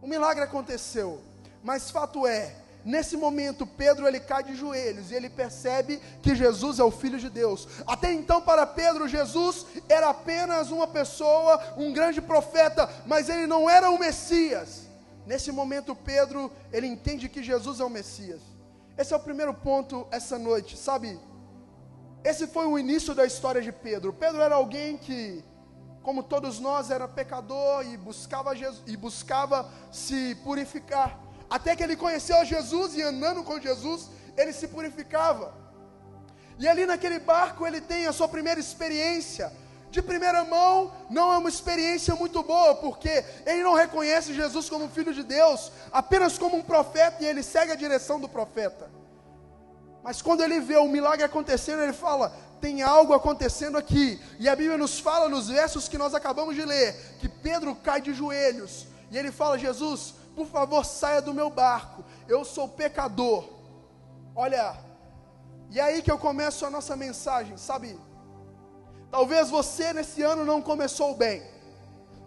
O 0.00 0.06
milagre 0.06 0.42
aconteceu. 0.42 1.20
Mas 1.62 1.90
fato 1.90 2.26
é, 2.26 2.54
nesse 2.82 3.16
momento 3.16 3.66
Pedro 3.66 4.06
ele 4.06 4.20
cai 4.20 4.42
de 4.42 4.54
joelhos 4.54 5.10
e 5.10 5.14
ele 5.14 5.28
percebe 5.28 6.00
que 6.22 6.34
Jesus 6.34 6.78
é 6.78 6.84
o 6.84 6.90
filho 6.90 7.18
de 7.18 7.28
Deus. 7.28 7.68
Até 7.86 8.12
então 8.12 8.40
para 8.40 8.64
Pedro 8.64 9.06
Jesus 9.06 9.66
era 9.88 10.08
apenas 10.08 10.70
uma 10.70 10.86
pessoa, 10.86 11.74
um 11.76 11.92
grande 11.92 12.22
profeta, 12.22 12.88
mas 13.04 13.28
ele 13.28 13.46
não 13.46 13.68
era 13.68 13.90
o 13.90 13.98
Messias. 13.98 14.85
Nesse 15.26 15.50
momento, 15.50 15.94
Pedro, 15.94 16.52
ele 16.72 16.86
entende 16.86 17.28
que 17.28 17.42
Jesus 17.42 17.80
é 17.80 17.84
o 17.84 17.90
Messias. 17.90 18.40
Esse 18.96 19.12
é 19.12 19.16
o 19.16 19.20
primeiro 19.20 19.52
ponto 19.52 20.06
essa 20.10 20.38
noite, 20.38 20.76
sabe? 20.76 21.18
Esse 22.22 22.46
foi 22.46 22.66
o 22.66 22.78
início 22.78 23.12
da 23.12 23.26
história 23.26 23.60
de 23.60 23.72
Pedro. 23.72 24.12
Pedro 24.12 24.40
era 24.40 24.54
alguém 24.54 24.96
que, 24.96 25.44
como 26.00 26.22
todos 26.22 26.60
nós, 26.60 26.92
era 26.92 27.08
pecador 27.08 27.84
e 27.84 27.96
buscava, 27.96 28.54
Jesus, 28.54 28.82
e 28.86 28.96
buscava 28.96 29.68
se 29.90 30.36
purificar. 30.44 31.20
Até 31.50 31.74
que 31.74 31.82
ele 31.82 31.96
conheceu 31.96 32.44
Jesus 32.44 32.96
e 32.96 33.02
andando 33.02 33.42
com 33.42 33.60
Jesus, 33.60 34.08
ele 34.36 34.52
se 34.52 34.68
purificava. 34.68 35.52
E 36.58 36.68
ali 36.68 36.86
naquele 36.86 37.18
barco 37.18 37.66
ele 37.66 37.80
tem 37.80 38.06
a 38.06 38.12
sua 38.12 38.28
primeira 38.28 38.60
experiência 38.60 39.52
de 39.90 40.02
primeira 40.02 40.44
mão, 40.44 40.92
não 41.08 41.32
é 41.32 41.38
uma 41.38 41.48
experiência 41.48 42.14
muito 42.14 42.42
boa, 42.42 42.74
porque 42.74 43.24
ele 43.46 43.62
não 43.62 43.74
reconhece 43.74 44.34
Jesus 44.34 44.68
como 44.68 44.88
filho 44.88 45.14
de 45.14 45.22
Deus, 45.22 45.72
apenas 45.92 46.36
como 46.36 46.56
um 46.56 46.62
profeta, 46.62 47.22
e 47.22 47.26
ele 47.26 47.42
segue 47.42 47.72
a 47.72 47.76
direção 47.76 48.20
do 48.20 48.28
profeta. 48.28 48.90
Mas 50.02 50.20
quando 50.20 50.42
ele 50.42 50.60
vê 50.60 50.76
o 50.76 50.88
milagre 50.88 51.24
acontecendo, 51.24 51.82
ele 51.82 51.92
fala: 51.92 52.32
tem 52.60 52.82
algo 52.82 53.12
acontecendo 53.14 53.76
aqui. 53.76 54.20
E 54.38 54.48
a 54.48 54.56
Bíblia 54.56 54.78
nos 54.78 54.98
fala 54.98 55.28
nos 55.28 55.48
versos 55.48 55.88
que 55.88 55.98
nós 55.98 56.14
acabamos 56.14 56.54
de 56.54 56.64
ler, 56.64 57.16
que 57.18 57.28
Pedro 57.28 57.74
cai 57.74 58.00
de 58.00 58.12
joelhos 58.12 58.86
e 59.10 59.16
ele 59.16 59.32
fala: 59.32 59.58
Jesus, 59.58 60.14
por 60.34 60.46
favor, 60.46 60.84
saia 60.84 61.22
do 61.22 61.34
meu 61.34 61.50
barco, 61.50 62.04
eu 62.28 62.44
sou 62.44 62.68
pecador. 62.68 63.48
Olha, 64.34 64.76
e 65.70 65.80
é 65.80 65.82
aí 65.82 66.02
que 66.02 66.10
eu 66.10 66.18
começo 66.18 66.64
a 66.66 66.70
nossa 66.70 66.96
mensagem, 66.96 67.56
sabe? 67.56 67.98
Talvez 69.10 69.48
você 69.50 69.92
nesse 69.92 70.22
ano 70.22 70.44
não 70.44 70.60
começou 70.60 71.14
bem. 71.14 71.42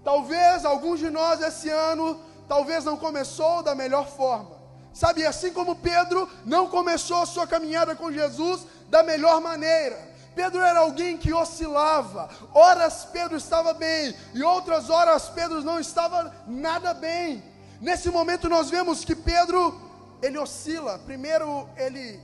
Talvez 0.03 0.65
alguns 0.65 0.99
de 0.99 1.09
nós 1.09 1.41
esse 1.41 1.69
ano, 1.69 2.19
talvez 2.47 2.85
não 2.85 2.97
começou 2.97 3.61
da 3.61 3.75
melhor 3.75 4.07
forma. 4.07 4.57
Sabe, 4.93 5.25
assim 5.25 5.53
como 5.53 5.75
Pedro 5.75 6.27
não 6.45 6.67
começou 6.67 7.21
a 7.21 7.25
sua 7.25 7.45
caminhada 7.45 7.95
com 7.95 8.11
Jesus 8.11 8.65
da 8.89 9.03
melhor 9.03 9.39
maneira. 9.39 10.09
Pedro 10.35 10.61
era 10.61 10.79
alguém 10.79 11.17
que 11.17 11.33
oscilava. 11.33 12.29
Horas 12.53 13.05
Pedro 13.05 13.37
estava 13.37 13.73
bem 13.73 14.15
e 14.33 14.41
outras 14.41 14.89
horas 14.89 15.29
Pedro 15.29 15.61
não 15.61 15.79
estava 15.79 16.33
nada 16.47 16.93
bem. 16.93 17.43
Nesse 17.81 18.09
momento 18.09 18.49
nós 18.49 18.69
vemos 18.69 19.03
que 19.03 19.15
Pedro 19.15 19.79
ele 20.21 20.37
oscila. 20.37 20.99
Primeiro 20.99 21.69
ele 21.77 22.19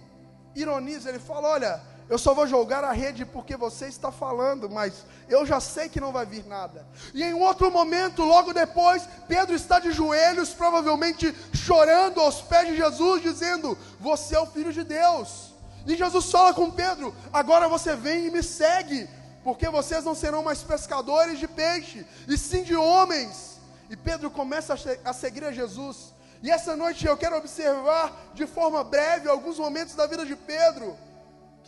ironiza, 0.55 1.09
ele 1.09 1.19
fala: 1.19 1.49
"Olha, 1.49 1.81
eu 2.07 2.19
só 2.19 2.35
vou 2.35 2.45
jogar 2.45 2.83
a 2.83 2.91
rede 2.91 3.25
porque 3.25 3.57
você 3.57 3.87
está 3.87 4.11
falando, 4.11 4.69
mas 4.69 5.05
eu 5.27 5.43
já 5.43 5.59
sei 5.59 5.89
que 5.89 5.99
não 5.99 6.11
vai 6.11 6.25
vir 6.25 6.45
nada. 6.45 6.85
E 7.13 7.23
em 7.23 7.33
outro 7.33 7.71
momento, 7.71 8.23
logo 8.23 8.53
depois, 8.53 9.07
Pedro 9.27 9.55
está 9.55 9.79
de 9.79 9.91
joelhos, 9.91 10.53
provavelmente 10.53 11.33
chorando 11.53 12.19
aos 12.21 12.41
pés 12.41 12.67
de 12.67 12.77
Jesus, 12.77 13.23
dizendo: 13.23 13.75
Você 13.99 14.35
é 14.35 14.39
o 14.39 14.45
filho 14.45 14.71
de 14.71 14.83
Deus. 14.83 15.53
E 15.87 15.95
Jesus 15.95 16.31
fala 16.31 16.53
com 16.53 16.69
Pedro: 16.69 17.13
Agora 17.33 17.67
você 17.67 17.95
vem 17.95 18.27
e 18.27 18.31
me 18.31 18.43
segue, 18.43 19.09
porque 19.43 19.67
vocês 19.67 20.03
não 20.03 20.13
serão 20.13 20.43
mais 20.43 20.61
pescadores 20.61 21.39
de 21.39 21.47
peixe, 21.47 22.05
e 22.27 22.37
sim 22.37 22.61
de 22.61 22.75
homens. 22.75 23.59
E 23.89 23.97
Pedro 23.97 24.29
começa 24.29 24.75
a 25.03 25.13
seguir 25.13 25.43
a 25.43 25.51
Jesus. 25.51 26.13
E 26.43 26.51
essa 26.51 26.75
noite 26.75 27.07
eu 27.07 27.17
quero 27.17 27.37
observar 27.37 28.13
de 28.35 28.45
forma 28.45 28.83
breve 28.83 29.27
alguns 29.27 29.57
momentos 29.57 29.95
da 29.95 30.05
vida 30.05 30.23
de 30.23 30.35
Pedro 30.35 30.95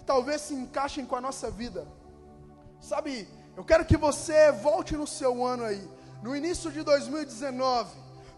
talvez 0.08 0.42
se 0.42 0.54
encaixem 0.54 1.06
com 1.06 1.18
a 1.18 1.22
nossa 1.22 1.52
vida. 1.52 1.86
Sabe, 2.80 3.28
eu 3.58 3.64
quero 3.64 3.86
que 3.86 3.98
você 3.98 4.52
volte 4.54 4.96
no 4.96 5.06
seu 5.06 5.46
ano 5.46 5.66
aí, 5.66 5.86
no 6.24 6.36
início 6.36 6.72
de 6.72 6.82
2019. 6.82 7.90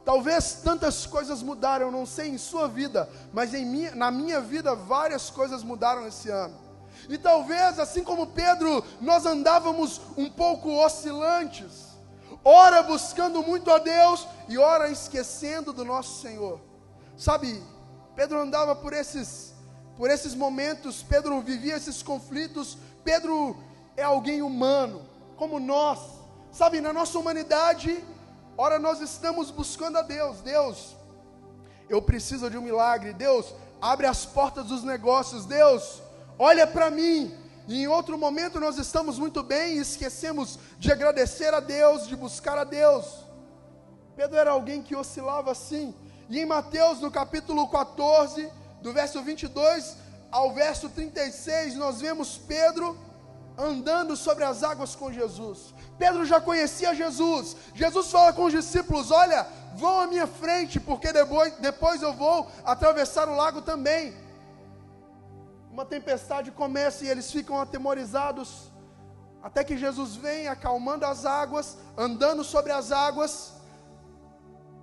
Talvez 0.03 0.61
tantas 0.63 1.05
coisas 1.05 1.43
mudaram, 1.43 1.91
não 1.91 2.05
sei 2.05 2.29
em 2.29 2.37
sua 2.37 2.67
vida, 2.67 3.07
mas 3.31 3.53
em 3.53 3.65
minha, 3.65 3.93
na 3.93 4.09
minha 4.09 4.41
vida 4.41 4.73
várias 4.73 5.29
coisas 5.29 5.61
mudaram 5.61 6.07
esse 6.07 6.29
ano. 6.29 6.57
E 7.07 7.17
talvez, 7.17 7.77
assim 7.79 8.03
como 8.03 8.27
Pedro, 8.27 8.83
nós 8.99 9.25
andávamos 9.25 10.01
um 10.17 10.29
pouco 10.29 10.71
oscilantes, 10.83 11.89
ora 12.43 12.81
buscando 12.81 13.43
muito 13.43 13.69
a 13.69 13.77
Deus 13.77 14.27
e 14.47 14.57
ora 14.57 14.89
esquecendo 14.89 15.71
do 15.71 15.85
nosso 15.85 16.19
Senhor. 16.21 16.59
Sabe, 17.15 17.61
Pedro 18.15 18.39
andava 18.39 18.75
por 18.75 18.93
esses 18.93 19.53
por 19.99 20.09
esses 20.09 20.33
momentos, 20.33 21.03
Pedro 21.03 21.41
vivia 21.41 21.75
esses 21.75 22.01
conflitos. 22.01 22.77
Pedro 23.03 23.57
é 23.97 24.03
alguém 24.03 24.41
humano, 24.41 25.01
como 25.35 25.59
nós. 25.59 25.99
Sabe, 26.53 26.79
na 26.79 26.93
nossa 26.93 27.19
humanidade, 27.19 28.01
ora 28.57 28.79
nós 28.79 29.01
estamos 29.01 29.51
buscando 29.51 29.97
a 29.97 30.01
Deus. 30.01 30.39
Deus, 30.39 30.95
eu 31.89 32.01
preciso 32.01 32.49
de 32.49 32.57
um 32.57 32.61
milagre. 32.61 33.11
Deus, 33.11 33.53
abre 33.81 34.07
as 34.07 34.25
portas 34.25 34.67
dos 34.67 34.85
negócios. 34.85 35.45
Deus, 35.45 36.01
olha 36.37 36.65
para 36.65 36.89
mim. 36.89 37.35
E 37.67 37.83
em 37.83 37.87
outro 37.87 38.17
momento 38.17 38.57
nós 38.57 38.77
estamos 38.77 39.19
muito 39.19 39.43
bem 39.43 39.73
e 39.73 39.79
esquecemos 39.79 40.57
de 40.79 40.93
agradecer 40.93 41.53
a 41.53 41.59
Deus, 41.59 42.07
de 42.07 42.15
buscar 42.15 42.57
a 42.57 42.63
Deus. 42.63 43.25
Pedro 44.15 44.37
era 44.37 44.51
alguém 44.51 44.81
que 44.81 44.95
oscilava 44.95 45.51
assim. 45.51 45.93
E 46.29 46.39
em 46.39 46.45
Mateus, 46.45 47.01
no 47.01 47.11
capítulo 47.11 47.67
14, 47.67 48.49
do 48.81 48.93
verso 48.93 49.21
22 49.21 49.97
ao 50.31 50.53
verso 50.53 50.89
36, 50.89 51.75
nós 51.75 52.01
vemos 52.01 52.37
Pedro 52.37 52.97
andando 53.57 54.15
sobre 54.15 54.43
as 54.43 54.63
águas 54.63 54.95
com 54.95 55.11
Jesus. 55.11 55.73
Pedro 55.97 56.23
já 56.25 56.39
conhecia 56.39 56.95
Jesus. 56.95 57.57
Jesus 57.73 58.09
fala 58.09 58.31
com 58.31 58.45
os 58.45 58.53
discípulos: 58.53 59.11
Olha, 59.11 59.45
vão 59.75 59.99
à 60.01 60.07
minha 60.07 60.27
frente, 60.27 60.79
porque 60.79 61.11
depois, 61.11 61.53
depois 61.57 62.01
eu 62.01 62.13
vou 62.13 62.47
atravessar 62.63 63.27
o 63.27 63.35
lago 63.35 63.61
também. 63.61 64.15
Uma 65.71 65.85
tempestade 65.85 66.51
começa 66.51 67.03
e 67.03 67.09
eles 67.09 67.31
ficam 67.31 67.59
atemorizados. 67.59 68.69
Até 69.41 69.63
que 69.63 69.77
Jesus 69.77 70.15
vem 70.15 70.47
acalmando 70.47 71.05
as 71.05 71.25
águas, 71.25 71.77
andando 71.97 72.43
sobre 72.43 72.71
as 72.71 72.91
águas. 72.91 73.53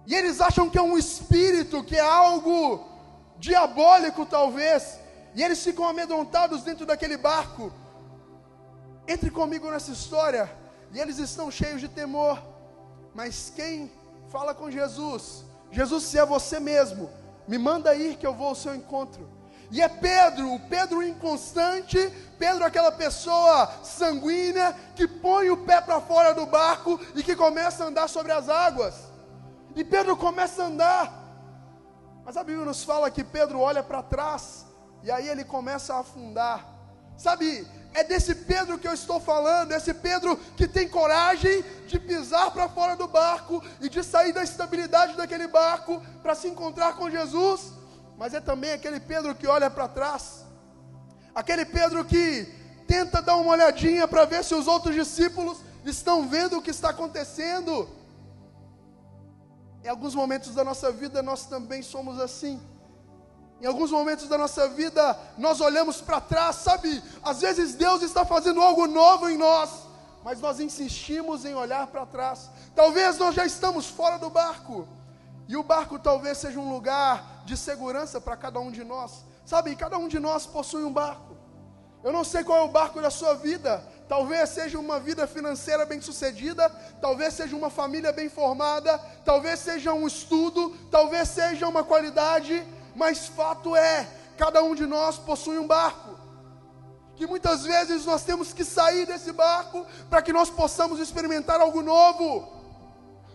E 0.07 0.15
eles 0.15 0.41
acham 0.41 0.71
que 0.71 0.79
é 0.79 0.83
um 0.83 0.97
espírito, 0.97 1.85
que 1.85 1.97
é 1.97 2.01
algo 2.01 2.96
diabólico 3.39 4.25
talvez, 4.27 4.99
e 5.35 5.43
eles 5.43 5.63
ficam 5.63 5.87
amedrontados 5.87 6.63
dentro 6.63 6.87
daquele 6.87 7.17
barco. 7.17 7.73
Entre 9.07 9.31
comigo 9.31 9.71
nessa 9.71 9.93
história, 9.93 10.51
e 10.93 10.99
eles 10.99 11.19
estão 11.19 11.51
cheios 11.51 11.81
de 11.81 11.89
temor. 11.89 12.43
Mas 13.15 13.53
quem 13.55 13.91
fala 14.29 14.55
com 14.55 14.71
Jesus, 14.71 15.45
Jesus, 15.71 16.05
se 16.05 16.19
é 16.19 16.25
você 16.25 16.59
mesmo, 16.59 17.11
me 17.47 17.59
manda 17.59 17.95
ir 17.95 18.17
que 18.17 18.27
eu 18.27 18.35
vou 18.35 18.49
ao 18.49 18.55
seu 18.55 18.75
encontro. 18.75 19.29
E 19.71 19.83
é 19.83 19.89
Pedro, 19.89 20.55
o 20.55 20.61
Pedro 20.61 21.03
inconstante, 21.03 21.99
Pedro 22.39 22.65
aquela 22.65 22.93
pessoa 22.93 23.69
sanguínea 23.83 24.77
que 24.95 25.09
põe 25.09 25.51
o 25.51 25.57
pé 25.57 25.81
para 25.81 26.01
fora 26.01 26.33
do 26.33 26.47
barco 26.47 27.01
e 27.15 27.23
que 27.23 27.35
começa 27.35 27.85
a 27.85 27.89
andar 27.89 28.09
sobre 28.09 28.33
as 28.33 28.49
águas. 28.49 28.95
E 29.75 29.83
Pedro 29.83 30.17
começa 30.17 30.63
a 30.63 30.67
andar, 30.67 31.26
mas 32.27 32.37
a 32.37 32.43
Bíblia 32.43 32.65
nos 32.65 32.83
fala 32.83 33.09
que 33.09 33.23
Pedro 33.23 33.61
olha 33.61 33.85
para 33.85 34.03
trás 34.03 34.67
e 35.05 35.13
aí 35.13 35.29
ele 35.29 35.45
começa 35.45 35.95
a 35.95 36.01
afundar. 36.01 36.67
Sabe, 37.17 37.65
é 37.95 38.03
desse 38.03 38.35
Pedro 38.35 38.81
que 38.81 38.89
eu 38.89 38.93
estou 38.93 39.21
falando, 39.21 39.71
esse 39.71 39.95
Pedro 39.95 40.37
que 40.57 40.67
tem 40.67 40.89
coragem 40.89 41.63
de 41.87 42.01
pisar 42.01 42.51
para 42.51 42.69
fora 42.69 42.97
do 42.97 43.07
barco 43.07 43.63
e 43.81 43.89
de 43.89 44.03
sair 44.03 44.33
da 44.33 44.43
estabilidade 44.43 45.17
daquele 45.17 45.47
barco 45.47 46.03
para 46.21 46.35
se 46.35 46.49
encontrar 46.49 46.97
com 46.97 47.09
Jesus, 47.09 47.73
mas 48.19 48.35
é 48.35 48.41
também 48.41 48.73
aquele 48.73 48.99
Pedro 48.99 49.33
que 49.33 49.47
olha 49.47 49.71
para 49.71 49.87
trás, 49.87 50.45
aquele 51.33 51.65
Pedro 51.65 52.05
que 52.05 52.53
tenta 52.89 53.23
dar 53.23 53.37
uma 53.37 53.53
olhadinha 53.53 54.09
para 54.09 54.25
ver 54.25 54.43
se 54.43 54.53
os 54.53 54.67
outros 54.67 54.97
discípulos 54.97 55.59
estão 55.85 56.29
vendo 56.29 56.59
o 56.59 56.63
que 56.63 56.71
está 56.71 56.91
acontecendo. 56.91 57.89
Em 59.87 59.89
alguns 59.89 60.17
momentos 60.17 60.53
da 60.53 60.65
nossa 60.65 60.91
vida 60.91 61.23
nós 61.23 61.47
também 61.47 61.81
somos 61.81 62.19
assim. 62.19 62.61
Em 63.63 63.67
alguns 63.67 63.93
momentos 63.93 64.27
da 64.27 64.37
nossa 64.37 64.69
vida 64.69 65.17
nós 65.39 65.61
olhamos 65.61 66.01
para 66.01 66.21
trás, 66.21 66.57
sabe? 66.57 67.01
Às 67.23 67.41
vezes 67.41 67.77
Deus 67.77 68.03
está 68.03 68.25
fazendo 68.25 68.61
algo 68.61 68.89
novo 68.89 69.31
em 69.31 69.39
nós, 69.39 69.71
mas 70.25 70.41
nós 70.41 70.59
insistimos 70.59 71.45
em 71.45 71.55
olhar 71.55 71.87
para 71.87 72.05
trás. 72.05 72.51
Talvez 72.75 73.17
nós 73.17 73.33
já 73.33 73.47
estamos 73.47 73.87
fora 73.87 74.19
do 74.19 74.29
barco. 74.29 74.89
E 75.47 75.57
o 75.57 75.63
barco 75.63 76.01
talvez 76.01 76.39
seja 76.39 76.59
um 76.59 76.73
lugar 76.73 77.45
de 77.45 77.57
segurança 77.57 78.21
para 78.21 78.37
cada 78.37 78.59
um 78.59 78.73
de 78.73 78.83
nós. 78.83 79.25
Sabe, 79.45 79.77
cada 79.77 79.97
um 79.99 80.09
de 80.09 80.19
nós 80.19 80.47
possui 80.47 80.83
um 80.83 80.93
barco. 80.93 81.37
Eu 82.03 82.13
não 82.13 82.25
sei 82.25 82.43
qual 82.43 82.59
é 82.59 82.63
o 82.63 82.69
barco 82.69 83.01
da 83.01 83.11
sua 83.11 83.35
vida, 83.35 83.87
Talvez 84.09 84.51
seja 84.51 84.79
uma 84.79 85.01
vida 85.01 85.27
financeira 85.27 85.85
bem-sucedida, 85.85 86.69
talvez 87.01 87.35
seja 87.35 87.57
uma 87.57 87.69
família 87.69 88.13
bem 88.13 88.29
formada, 88.29 88.99
talvez 89.25 89.59
seja 89.59 89.93
um 89.93 90.07
estudo, 90.07 90.77
talvez 90.93 91.29
seja 91.29 91.67
uma 91.67 91.83
qualidade, 91.83 92.65
mas 92.95 93.27
fato 93.27 93.75
é, 93.75 94.09
cada 94.39 94.63
um 94.63 94.77
de 94.77 94.87
nós 94.87 95.19
possui 95.19 95.59
um 95.59 95.67
barco. 95.67 96.17
Que 97.17 97.27
muitas 97.27 97.65
vezes 97.65 98.07
nós 98.07 98.23
temos 98.23 98.53
que 98.53 98.65
sair 98.65 99.07
desse 99.07 99.33
barco 99.33 99.85
para 100.09 100.23
que 100.23 100.33
nós 100.33 100.51
possamos 100.51 101.01
experimentar 101.01 101.61
algo 101.61 101.83
novo. 101.83 102.49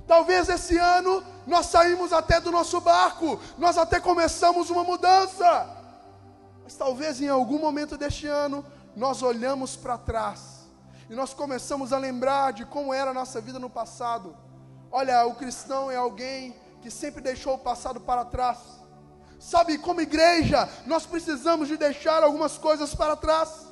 Talvez 0.07 0.47
esse 0.47 0.77
ano 0.77 1.21
nós 1.45 1.65
saímos 1.65 2.13
até 2.13 2.39
do 2.39 2.49
nosso 2.49 2.79
barco, 2.79 3.41
nós 3.57 3.77
até 3.77 3.99
começamos 3.99 4.69
uma 4.69 4.85
mudança. 4.85 5.69
Mas 6.63 6.75
talvez 6.75 7.19
em 7.19 7.27
algum 7.27 7.59
momento 7.59 7.97
deste 7.97 8.25
ano 8.27 8.63
nós 8.95 9.21
olhamos 9.21 9.75
para 9.75 9.97
trás 9.97 10.60
e 11.11 11.13
nós 11.13 11.33
começamos 11.33 11.91
a 11.91 11.97
lembrar 11.97 12.53
de 12.53 12.65
como 12.65 12.93
era 12.93 13.11
a 13.11 13.13
nossa 13.13 13.41
vida 13.41 13.59
no 13.59 13.69
passado. 13.69 14.33
Olha, 14.89 15.25
o 15.25 15.35
cristão 15.35 15.91
é 15.91 15.97
alguém 15.97 16.55
que 16.81 16.89
sempre 16.89 17.21
deixou 17.21 17.55
o 17.55 17.59
passado 17.59 17.99
para 17.99 18.23
trás. 18.23 18.59
Sabe, 19.37 19.77
como 19.77 19.99
igreja, 19.99 20.69
nós 20.85 21.05
precisamos 21.05 21.67
de 21.67 21.75
deixar 21.75 22.23
algumas 22.23 22.57
coisas 22.57 22.95
para 22.95 23.17
trás. 23.17 23.67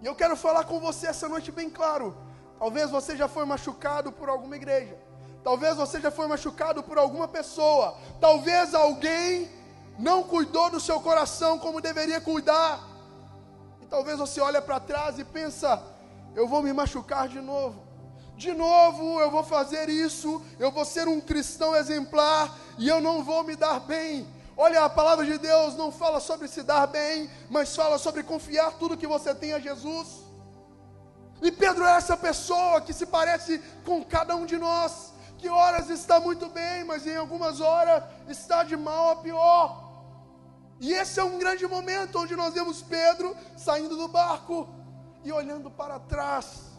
E 0.00 0.06
eu 0.06 0.14
quero 0.14 0.36
falar 0.36 0.64
com 0.64 0.80
você 0.80 1.06
essa 1.06 1.28
noite 1.28 1.52
bem 1.52 1.68
claro. 1.68 2.16
Talvez 2.58 2.90
você 2.90 3.14
já 3.14 3.28
foi 3.28 3.44
machucado 3.44 4.10
por 4.10 4.30
alguma 4.30 4.56
igreja. 4.56 4.98
Talvez 5.44 5.76
você 5.76 6.00
já 6.00 6.10
foi 6.10 6.26
machucado 6.26 6.82
por 6.82 6.96
alguma 6.96 7.28
pessoa. 7.28 7.94
Talvez 8.18 8.74
alguém 8.74 9.50
não 9.98 10.22
cuidou 10.22 10.70
do 10.70 10.80
seu 10.80 10.98
coração 10.98 11.58
como 11.58 11.78
deveria 11.78 12.22
cuidar 12.22 12.89
talvez 13.90 14.18
você 14.18 14.40
olhe 14.40 14.60
para 14.60 14.80
trás 14.80 15.18
e 15.18 15.24
pensa: 15.24 15.82
eu 16.34 16.46
vou 16.46 16.62
me 16.62 16.72
machucar 16.72 17.28
de 17.28 17.40
novo. 17.40 17.90
De 18.36 18.54
novo 18.54 19.20
eu 19.20 19.30
vou 19.30 19.42
fazer 19.42 19.90
isso, 19.90 20.42
eu 20.58 20.70
vou 20.70 20.84
ser 20.84 21.06
um 21.06 21.20
cristão 21.20 21.76
exemplar 21.76 22.56
e 22.78 22.88
eu 22.88 23.00
não 23.00 23.22
vou 23.22 23.44
me 23.44 23.54
dar 23.54 23.80
bem. 23.80 24.26
Olha, 24.56 24.84
a 24.84 24.88
palavra 24.88 25.26
de 25.26 25.36
Deus 25.36 25.74
não 25.74 25.90
fala 25.90 26.20
sobre 26.20 26.48
se 26.48 26.62
dar 26.62 26.86
bem, 26.86 27.30
mas 27.50 27.74
fala 27.74 27.98
sobre 27.98 28.22
confiar 28.22 28.72
tudo 28.72 28.96
que 28.96 29.06
você 29.06 29.34
tem 29.34 29.52
a 29.52 29.58
Jesus. 29.58 30.20
E 31.42 31.50
Pedro 31.50 31.84
é 31.84 31.92
essa 31.92 32.16
pessoa 32.16 32.80
que 32.80 32.92
se 32.92 33.06
parece 33.06 33.58
com 33.84 34.04
cada 34.04 34.36
um 34.36 34.44
de 34.44 34.58
nós, 34.58 35.12
que 35.38 35.48
horas 35.48 35.88
está 35.88 36.20
muito 36.20 36.48
bem, 36.48 36.84
mas 36.84 37.06
em 37.06 37.16
algumas 37.16 37.60
horas 37.60 38.04
está 38.28 38.62
de 38.62 38.76
mal 38.76 39.10
a 39.10 39.16
pior. 39.16 39.89
E 40.80 40.94
esse 40.94 41.20
é 41.20 41.24
um 41.24 41.38
grande 41.38 41.66
momento 41.66 42.18
onde 42.18 42.34
nós 42.34 42.54
vemos 42.54 42.80
Pedro 42.80 43.36
saindo 43.54 43.96
do 43.96 44.08
barco 44.08 44.66
e 45.22 45.30
olhando 45.30 45.70
para 45.70 45.98
trás. 45.98 46.70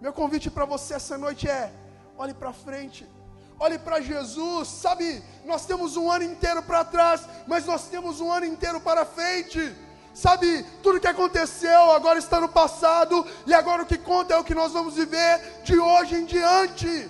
Meu 0.00 0.12
convite 0.12 0.50
para 0.50 0.64
você 0.64 0.94
essa 0.94 1.16
noite 1.16 1.48
é: 1.48 1.72
olhe 2.18 2.34
para 2.34 2.52
frente, 2.52 3.08
olhe 3.56 3.78
para 3.78 4.00
Jesus. 4.00 4.66
Sabe, 4.66 5.22
nós 5.44 5.64
temos 5.64 5.96
um 5.96 6.10
ano 6.10 6.24
inteiro 6.24 6.60
para 6.60 6.84
trás, 6.84 7.22
mas 7.46 7.64
nós 7.64 7.86
temos 7.86 8.20
um 8.20 8.32
ano 8.32 8.46
inteiro 8.46 8.80
para 8.80 9.04
frente. 9.04 9.74
Sabe, 10.12 10.64
tudo 10.82 10.98
que 10.98 11.06
aconteceu 11.06 11.92
agora 11.92 12.18
está 12.18 12.40
no 12.40 12.48
passado, 12.48 13.24
e 13.46 13.54
agora 13.54 13.82
o 13.82 13.86
que 13.86 13.98
conta 13.98 14.34
é 14.34 14.38
o 14.38 14.44
que 14.44 14.54
nós 14.54 14.72
vamos 14.72 14.94
viver 14.94 15.62
de 15.62 15.78
hoje 15.78 16.16
em 16.16 16.24
diante. 16.24 17.08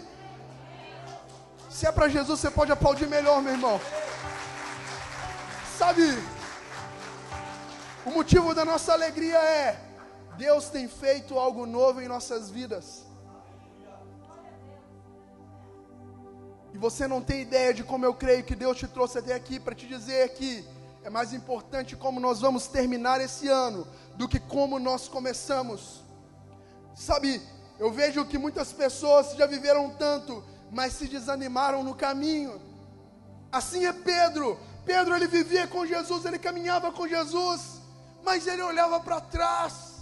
Se 1.71 1.87
é 1.87 1.93
para 1.93 2.09
Jesus, 2.09 2.41
você 2.41 2.51
pode 2.51 2.73
aplaudir 2.73 3.07
melhor, 3.07 3.41
meu 3.41 3.53
irmão. 3.53 3.81
Sabe, 5.79 6.03
o 8.07 8.11
motivo 8.11 8.55
da 8.55 8.65
nossa 8.65 8.95
alegria 8.95 9.37
é: 9.37 9.79
Deus 10.39 10.71
tem 10.71 10.89
feito 10.89 11.39
algo 11.39 11.67
novo 11.67 12.01
em 12.01 12.09
nossas 12.09 12.49
vidas. 12.49 13.05
E 16.73 16.79
você 16.79 17.07
não 17.07 17.21
tem 17.21 17.43
ideia 17.43 17.75
de 17.75 17.85
como 17.85 18.07
eu 18.07 18.15
creio 18.15 18.43
que 18.43 18.55
Deus 18.55 18.79
te 18.79 18.89
trouxe 18.89 19.19
até 19.19 19.35
aqui 19.35 19.61
para 19.61 19.75
te 19.75 19.87
dizer 19.87 20.31
que 20.31 20.67
é 21.05 21.11
mais 21.11 21.35
importante 21.35 21.95
como 21.95 22.21
nós 22.21 22.41
vamos 22.41 22.67
terminar 22.67 23.21
esse 23.21 23.47
ano 23.47 23.87
do 24.15 24.27
que 24.27 24.41
como 24.41 24.79
nós 24.79 25.09
começamos. 25.09 26.03
Sabe, 26.95 27.43
eu 27.79 27.93
vejo 27.93 28.25
que 28.25 28.39
muitas 28.39 28.73
pessoas 28.73 29.35
já 29.37 29.45
viveram 29.45 29.91
tanto, 29.91 30.43
mas 30.73 30.95
se 30.95 31.07
desanimaram 31.07 31.83
no 31.83 31.95
caminho. 31.95 32.59
Assim 33.53 33.85
é 33.85 33.93
Pedro. 33.93 34.59
Pedro 34.87 35.15
ele 35.15 35.27
vivia 35.27 35.67
com 35.67 35.85
Jesus, 35.85 36.25
ele 36.25 36.39
caminhava 36.39 36.91
com 36.91 37.07
Jesus, 37.07 37.83
mas 38.25 38.47
ele 38.47 38.63
olhava 38.63 38.99
para 39.01 39.21
trás. 39.21 39.97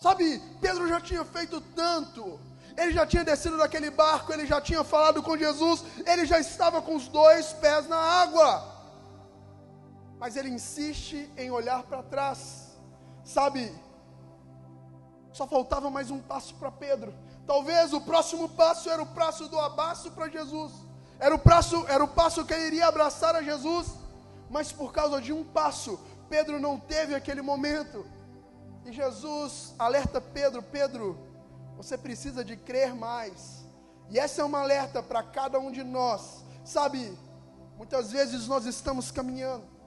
Sabe, 0.00 0.42
Pedro 0.60 0.88
já 0.88 1.00
tinha 1.00 1.24
feito 1.24 1.60
tanto, 1.60 2.40
ele 2.76 2.92
já 2.92 3.06
tinha 3.06 3.24
descido 3.24 3.56
daquele 3.58 3.90
barco, 3.90 4.32
ele 4.32 4.46
já 4.46 4.60
tinha 4.60 4.82
falado 4.82 5.22
com 5.22 5.36
Jesus, 5.36 5.84
ele 6.04 6.26
já 6.26 6.40
estava 6.40 6.82
com 6.82 6.96
os 6.96 7.06
dois 7.06 7.52
pés 7.52 7.86
na 7.86 7.98
água 7.98 8.78
mas 10.18 10.36
ele 10.36 10.48
insiste 10.48 11.30
em 11.36 11.50
olhar 11.50 11.84
para 11.84 12.02
trás. 12.02 12.76
Sabe, 13.24 13.72
só 15.32 15.46
faltava 15.46 15.90
mais 15.90 16.10
um 16.10 16.20
passo 16.20 16.54
para 16.56 16.72
Pedro. 16.72 17.14
Talvez 17.46 17.92
o 17.92 18.00
próximo 18.00 18.48
passo 18.48 18.90
era 18.90 19.02
o 19.02 19.06
passo 19.06 19.48
do 19.48 19.58
abraço 19.58 20.10
para 20.10 20.28
Jesus. 20.28 20.72
Era 21.18 21.34
o 21.34 21.38
passo, 21.38 21.84
era 21.88 22.02
o 22.02 22.08
passo 22.08 22.44
que 22.44 22.54
ele 22.54 22.66
iria 22.66 22.86
abraçar 22.86 23.34
a 23.34 23.42
Jesus. 23.42 23.88
Mas 24.50 24.72
por 24.72 24.92
causa 24.92 25.20
de 25.20 25.32
um 25.32 25.44
passo, 25.44 25.98
Pedro 26.28 26.60
não 26.60 26.78
teve 26.78 27.14
aquele 27.14 27.42
momento. 27.42 28.06
E 28.84 28.92
Jesus 28.92 29.74
alerta 29.78 30.20
Pedro: 30.20 30.62
Pedro, 30.62 31.18
você 31.76 31.98
precisa 31.98 32.44
de 32.44 32.56
crer 32.56 32.94
mais. 32.94 33.66
E 34.08 34.18
essa 34.18 34.42
é 34.42 34.44
uma 34.44 34.60
alerta 34.60 35.02
para 35.02 35.22
cada 35.22 35.58
um 35.58 35.70
de 35.70 35.84
nós. 35.84 36.44
Sabe, 36.64 37.16
muitas 37.76 38.10
vezes 38.10 38.46
nós 38.46 38.64
estamos 38.64 39.10
caminhando 39.10 39.78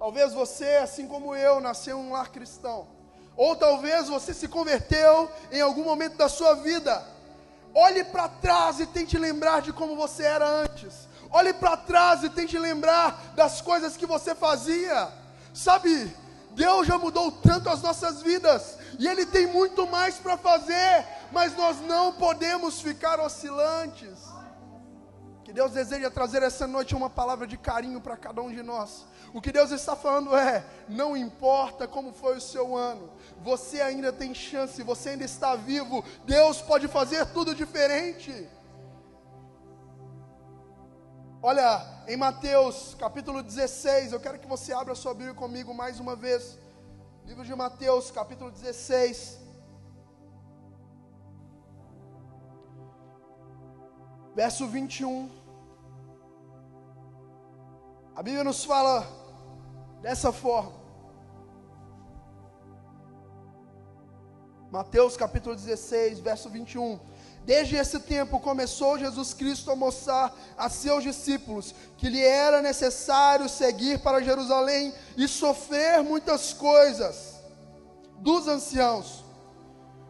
Talvez 0.00 0.32
você, 0.32 0.76
assim 0.76 1.06
como 1.06 1.36
eu, 1.36 1.60
nasceu 1.60 1.98
em 1.98 2.06
um 2.06 2.12
lar 2.12 2.30
cristão. 2.30 2.88
Ou 3.36 3.54
talvez 3.54 4.08
você 4.08 4.32
se 4.32 4.48
converteu 4.48 5.30
em 5.52 5.60
algum 5.60 5.84
momento 5.84 6.16
da 6.16 6.26
sua 6.26 6.54
vida. 6.54 7.06
Olhe 7.74 8.04
para 8.04 8.28
trás 8.28 8.80
e 8.80 8.86
tente 8.86 9.16
lembrar 9.16 9.62
de 9.62 9.72
como 9.72 9.96
você 9.96 10.24
era 10.24 10.46
antes. 10.46 11.08
Olhe 11.30 11.52
para 11.52 11.76
trás 11.76 12.24
e 12.24 12.30
tente 12.30 12.58
lembrar 12.58 13.32
das 13.36 13.60
coisas 13.60 13.96
que 13.96 14.06
você 14.06 14.34
fazia. 14.34 15.08
Sabe, 15.54 16.14
Deus 16.52 16.86
já 16.86 16.98
mudou 16.98 17.30
tanto 17.30 17.68
as 17.68 17.80
nossas 17.82 18.22
vidas 18.22 18.76
e 18.98 19.06
Ele 19.06 19.24
tem 19.24 19.46
muito 19.46 19.86
mais 19.86 20.16
para 20.16 20.36
fazer, 20.36 21.06
mas 21.30 21.56
nós 21.56 21.80
não 21.82 22.12
podemos 22.12 22.80
ficar 22.80 23.20
oscilantes. 23.20 24.29
Que 25.50 25.54
Deus 25.54 25.72
deseja 25.72 26.08
trazer 26.08 26.44
essa 26.44 26.64
noite 26.64 26.94
uma 26.94 27.10
palavra 27.10 27.44
de 27.44 27.56
carinho 27.56 28.00
para 28.00 28.16
cada 28.16 28.40
um 28.40 28.52
de 28.52 28.62
nós. 28.62 29.04
O 29.34 29.40
que 29.40 29.50
Deus 29.50 29.72
está 29.72 29.96
falando 29.96 30.36
é: 30.36 30.64
não 30.88 31.16
importa 31.16 31.88
como 31.88 32.12
foi 32.12 32.36
o 32.36 32.40
seu 32.40 32.76
ano, 32.76 33.10
você 33.42 33.80
ainda 33.80 34.12
tem 34.12 34.32
chance, 34.32 34.80
você 34.84 35.08
ainda 35.08 35.24
está 35.24 35.56
vivo, 35.56 36.04
Deus 36.24 36.62
pode 36.62 36.86
fazer 36.86 37.26
tudo 37.32 37.52
diferente. 37.52 38.48
Olha, 41.42 41.84
em 42.06 42.16
Mateus 42.16 42.94
capítulo 42.96 43.42
16, 43.42 44.12
eu 44.12 44.20
quero 44.20 44.38
que 44.38 44.46
você 44.46 44.72
abra 44.72 44.94
sua 44.94 45.14
Bíblia 45.14 45.34
comigo 45.34 45.74
mais 45.74 45.98
uma 45.98 46.14
vez. 46.14 46.56
Livro 47.26 47.44
de 47.44 47.56
Mateus, 47.56 48.08
capítulo 48.12 48.52
16. 48.52 49.40
Verso 54.36 54.68
21. 54.68 55.39
A 58.20 58.22
Bíblia 58.22 58.44
nos 58.44 58.64
fala 58.64 59.06
dessa 60.02 60.30
forma. 60.30 60.74
Mateus 64.70 65.16
capítulo 65.16 65.56
16, 65.56 66.18
verso 66.18 66.50
21. 66.50 67.00
Desde 67.46 67.76
esse 67.76 67.98
tempo 67.98 68.38
começou 68.38 68.98
Jesus 68.98 69.32
Cristo 69.32 69.70
a 69.70 69.74
mostrar 69.74 70.36
a 70.54 70.68
seus 70.68 71.02
discípulos 71.02 71.74
que 71.96 72.10
lhe 72.10 72.22
era 72.22 72.60
necessário 72.60 73.48
seguir 73.48 74.00
para 74.00 74.22
Jerusalém 74.22 74.92
e 75.16 75.26
sofrer 75.26 76.02
muitas 76.02 76.52
coisas 76.52 77.40
dos 78.18 78.46
anciãos, 78.46 79.24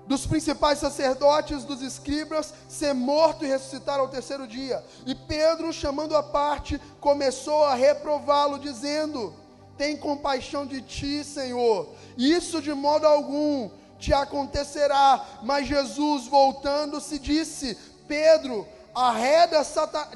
dos 0.06 0.26
principais 0.26 0.78
sacerdotes, 0.78 1.64
dos 1.64 1.82
escribas, 1.82 2.52
ser 2.68 2.92
morto 2.94 3.44
e 3.44 3.48
ressuscitar 3.48 4.00
ao 4.00 4.08
terceiro 4.08 4.46
dia. 4.46 4.84
E 5.06 5.14
Pedro, 5.14 5.72
chamando 5.72 6.16
a 6.16 6.22
parte, 6.22 6.80
começou 7.00 7.64
a 7.64 7.74
reprová-lo, 7.74 8.58
dizendo: 8.58 9.34
tem 9.80 9.96
compaixão 9.96 10.66
de 10.66 10.82
ti, 10.82 11.24
Senhor. 11.24 11.88
Isso 12.18 12.60
de 12.60 12.74
modo 12.74 13.06
algum 13.06 13.70
te 13.98 14.12
acontecerá. 14.12 15.24
Mas 15.42 15.66
Jesus, 15.66 16.26
voltando-se, 16.26 17.18
disse: 17.18 17.78
Pedro, 18.06 18.68
arreda 18.94 19.62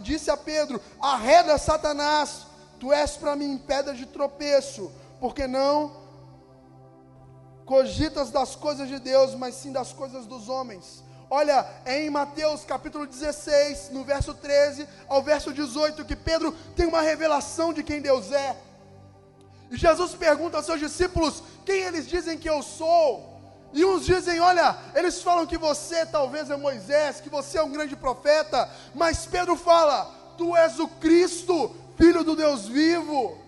disse 0.02 0.30
a 0.30 0.36
Pedro: 0.36 0.82
arreda 1.00 1.56
Satanás, 1.56 2.46
tu 2.78 2.92
és 2.92 3.16
para 3.16 3.36
mim 3.36 3.56
pedra 3.56 3.94
de 3.94 4.04
tropeço, 4.04 4.92
porque 5.18 5.46
não 5.46 6.03
cogitas 7.64 8.30
das 8.30 8.54
coisas 8.54 8.88
de 8.88 8.98
Deus, 8.98 9.34
mas 9.34 9.54
sim 9.54 9.72
das 9.72 9.92
coisas 9.92 10.26
dos 10.26 10.48
homens. 10.48 11.02
Olha, 11.30 11.66
é 11.84 12.04
em 12.04 12.10
Mateus 12.10 12.64
capítulo 12.64 13.06
16, 13.06 13.90
no 13.90 14.04
verso 14.04 14.34
13 14.34 14.86
ao 15.08 15.22
verso 15.22 15.52
18, 15.52 16.04
que 16.04 16.14
Pedro 16.14 16.52
tem 16.76 16.86
uma 16.86 17.00
revelação 17.00 17.72
de 17.72 17.82
quem 17.82 18.00
Deus 18.00 18.30
é. 18.30 18.56
E 19.70 19.76
Jesus 19.76 20.14
pergunta 20.14 20.58
aos 20.58 20.66
seus 20.66 20.78
discípulos: 20.78 21.42
Quem 21.64 21.80
eles 21.80 22.06
dizem 22.06 22.38
que 22.38 22.48
eu 22.48 22.62
sou? 22.62 23.40
E 23.72 23.84
uns 23.84 24.04
dizem: 24.04 24.38
Olha, 24.38 24.76
eles 24.94 25.22
falam 25.22 25.46
que 25.46 25.58
você 25.58 26.06
talvez 26.06 26.50
é 26.50 26.56
Moisés, 26.56 27.20
que 27.20 27.30
você 27.30 27.58
é 27.58 27.62
um 27.62 27.72
grande 27.72 27.96
profeta. 27.96 28.70
Mas 28.94 29.26
Pedro 29.26 29.56
fala: 29.56 30.04
Tu 30.36 30.54
és 30.56 30.78
o 30.78 30.86
Cristo, 30.86 31.74
filho 31.96 32.22
do 32.22 32.36
Deus 32.36 32.68
vivo. 32.68 33.38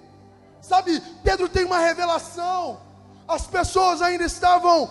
Sabe, 0.61 1.01
Pedro 1.23 1.49
tem 1.49 1.65
uma 1.65 1.79
revelação. 1.79 2.81
As 3.29 3.47
pessoas 3.47 4.01
ainda 4.03 4.25
estavam 4.25 4.89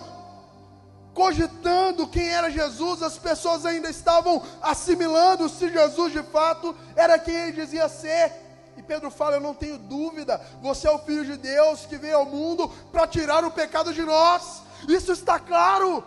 cogitando 1.14 2.06
quem 2.06 2.28
era 2.28 2.50
Jesus, 2.50 3.02
as 3.02 3.16
pessoas 3.16 3.64
ainda 3.64 3.88
estavam 3.88 4.42
assimilando 4.60 5.48
se 5.48 5.70
Jesus 5.70 6.12
de 6.12 6.22
fato 6.22 6.76
era 6.94 7.18
quem 7.18 7.34
ele 7.34 7.52
dizia 7.52 7.88
ser. 7.88 8.32
E 8.76 8.82
Pedro 8.82 9.10
fala: 9.10 9.36
Eu 9.36 9.40
não 9.40 9.54
tenho 9.54 9.78
dúvida, 9.78 10.38
você 10.60 10.86
é 10.86 10.90
o 10.90 10.98
Filho 10.98 11.24
de 11.24 11.38
Deus 11.38 11.86
que 11.86 11.96
veio 11.96 12.18
ao 12.18 12.26
mundo 12.26 12.68
para 12.92 13.06
tirar 13.06 13.44
o 13.44 13.50
pecado 13.50 13.94
de 13.94 14.02
nós. 14.02 14.62
Isso 14.86 15.10
está 15.12 15.38
claro. 15.38 16.04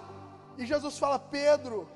E 0.57 0.65
Jesus 0.65 0.99
fala: 0.99 1.17
Pedro, 1.17 1.89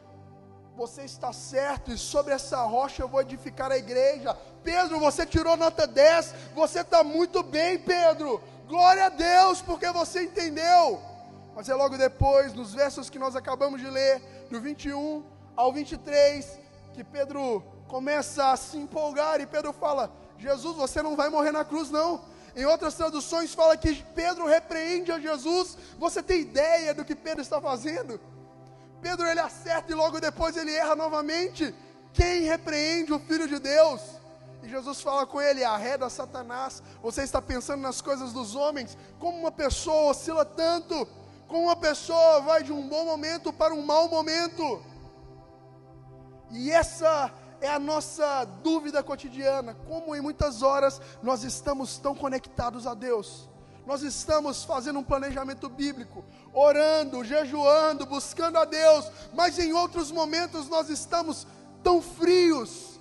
você 0.76 1.04
está 1.04 1.32
certo, 1.32 1.91
e 1.91 1.98
sobre 1.98 2.34
essa 2.34 2.63
rocha 2.63 3.04
eu 3.04 3.08
vou 3.08 3.22
edificar 3.22 3.72
a 3.72 3.78
igreja. 3.78 4.36
Pedro, 4.63 5.00
você 5.00 5.26
tirou 5.26 5.56
nota 5.56 5.86
10, 5.86 6.34
você 6.56 6.80
está 6.80 7.04
muito 7.04 7.43
bem, 7.43 7.78
Pedro. 7.78 8.41
Glória 8.67 9.06
a 9.06 9.10
Deus, 9.10 9.62
porque 9.62 9.89
você 9.91 10.23
entendeu. 10.23 11.02
Mas 11.56 11.69
é 11.69 11.76
logo 11.76 11.97
depois, 11.97 12.54
nos 12.54 12.73
versos 12.73 13.10
que 13.10 13.19
nós 13.19 13.36
acabamos 13.36 13.80
de 13.80 13.89
ler, 13.89 14.21
do 14.49 14.60
21 14.60 15.23
ao 15.56 15.71
23, 15.71 16.60
que 16.93 17.04
Pedro 17.04 17.63
começa 17.88 18.52
a 18.52 18.58
se 18.58 18.78
empolgar 18.78 19.39
e 19.39 19.45
Pedro 19.45 19.73
fala: 19.73 20.12
Jesus, 20.38 20.76
você 20.76 21.02
não 21.02 21.15
vai 21.15 21.30
morrer 21.30 21.52
na 21.52 21.63
cruz, 21.63 21.91
não. 21.91 22.26
Em 22.56 22.65
outras 22.65 22.93
traduções 22.93 23.54
fala 23.54 23.76
que 23.76 24.04
Pedro 24.15 24.47
repreende 24.47 25.12
a 25.12 25.19
Jesus. 25.19 25.78
Você 25.97 26.21
tem 26.21 26.41
ideia 26.41 26.93
do 26.93 27.04
que 27.04 27.15
Pedro 27.15 27.41
está 27.41 27.60
fazendo? 27.60 28.19
Pedro 29.02 29.26
ele 29.28 29.39
acerta 29.39 29.91
e 29.91 29.95
logo 29.95 30.19
depois 30.19 30.56
ele 30.56 30.73
erra 30.73 30.95
novamente. 30.95 31.73
Quem 32.13 32.43
repreende 32.43 33.12
o 33.12 33.19
Filho 33.19 33.47
de 33.47 33.60
Deus? 33.60 34.02
E 34.63 34.69
Jesus 34.69 35.02
fala 35.02 35.28
com 35.28 35.41
ele: 35.41 35.63
arreda 35.63 36.10
Satanás. 36.10 36.82
Você 37.02 37.21
está 37.21 37.41
pensando 37.41 37.82
nas 37.82 38.02
coisas 38.02 38.32
dos 38.32 38.56
homens, 38.56 38.97
como 39.19 39.38
uma 39.38 39.52
pessoa 39.52 40.12
oscila 40.12 40.45
tanto, 40.45 41.06
como 41.47 41.65
uma 41.65 41.76
pessoa 41.76 42.39
vai 42.39 42.63
de 42.63 42.71
um 42.71 42.88
bom 42.88 43.04
momento 43.06 43.52
para 43.52 43.73
um 43.73 43.86
mau 43.86 44.08
momento. 44.08 44.82
E 46.49 46.71
essa 46.71 47.32
é 47.60 47.69
a 47.69 47.80
nossa 47.80 48.45
dúvida 48.63 49.04
cotidiana, 49.04 49.76
como 49.88 50.15
em 50.15 50.21
muitas 50.21 50.62
horas 50.62 51.02
nós 51.21 51.43
estamos 51.43 51.97
tão 51.97 52.15
conectados 52.15 52.88
a 52.88 52.93
Deus. 52.93 53.49
Nós 53.86 54.02
estamos 54.02 54.63
fazendo 54.63 54.99
um 54.99 55.04
planejamento 55.04 55.67
bíblico, 55.67 56.23
orando, 56.54 57.21
jejuando, 57.23 58.06
buscando 58.06 58.58
a 58.58 58.63
Deus, 58.63 59.12
mas 59.34 59.60
em 59.60 59.73
outros 59.73 60.10
momentos 60.10 60.69
nós 60.69 60.89
estamos 60.89 61.45
tão 61.84 62.02
frios. 62.02 62.92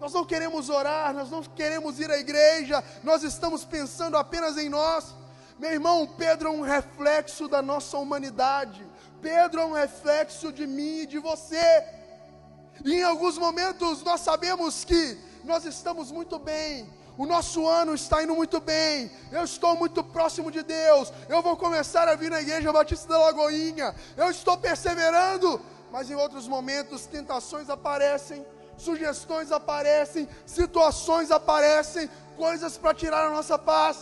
Nós 0.00 0.14
não 0.14 0.24
queremos 0.24 0.70
orar, 0.70 1.12
nós 1.12 1.30
não 1.30 1.42
queremos 1.42 2.00
ir 2.00 2.10
à 2.10 2.18
igreja, 2.18 2.82
nós 3.04 3.22
estamos 3.22 3.64
pensando 3.64 4.16
apenas 4.16 4.56
em 4.56 4.70
nós. 4.70 5.14
Meu 5.58 5.70
irmão, 5.70 6.06
Pedro 6.16 6.48
é 6.48 6.50
um 6.50 6.62
reflexo 6.62 7.46
da 7.46 7.60
nossa 7.60 7.98
humanidade. 7.98 8.86
Pedro 9.20 9.60
é 9.60 9.66
um 9.66 9.72
reflexo 9.72 10.50
de 10.50 10.66
mim 10.66 11.00
e 11.00 11.06
de 11.06 11.18
você. 11.18 11.84
E 12.82 12.94
em 12.94 13.02
alguns 13.02 13.36
momentos 13.36 14.02
nós 14.02 14.22
sabemos 14.22 14.84
que 14.84 15.18
nós 15.44 15.66
estamos 15.66 16.10
muito 16.10 16.38
bem, 16.38 16.90
o 17.18 17.26
nosso 17.26 17.66
ano 17.66 17.94
está 17.94 18.22
indo 18.22 18.34
muito 18.34 18.58
bem, 18.58 19.10
eu 19.30 19.44
estou 19.44 19.76
muito 19.76 20.02
próximo 20.02 20.50
de 20.50 20.62
Deus, 20.62 21.12
eu 21.28 21.42
vou 21.42 21.56
começar 21.56 22.08
a 22.08 22.14
vir 22.14 22.30
na 22.30 22.40
Igreja 22.40 22.72
Batista 22.72 23.08
da 23.08 23.18
Lagoinha, 23.18 23.94
eu 24.16 24.30
estou 24.30 24.56
perseverando, 24.56 25.60
mas 25.92 26.10
em 26.10 26.14
outros 26.14 26.48
momentos 26.48 27.04
tentações 27.04 27.68
aparecem, 27.68 28.46
sugestões 28.80 29.52
aparecem, 29.52 30.28
situações 30.46 31.30
aparecem, 31.30 32.08
coisas 32.36 32.76
para 32.76 32.94
tirar 32.94 33.26
a 33.26 33.30
nossa 33.30 33.58
paz. 33.58 33.98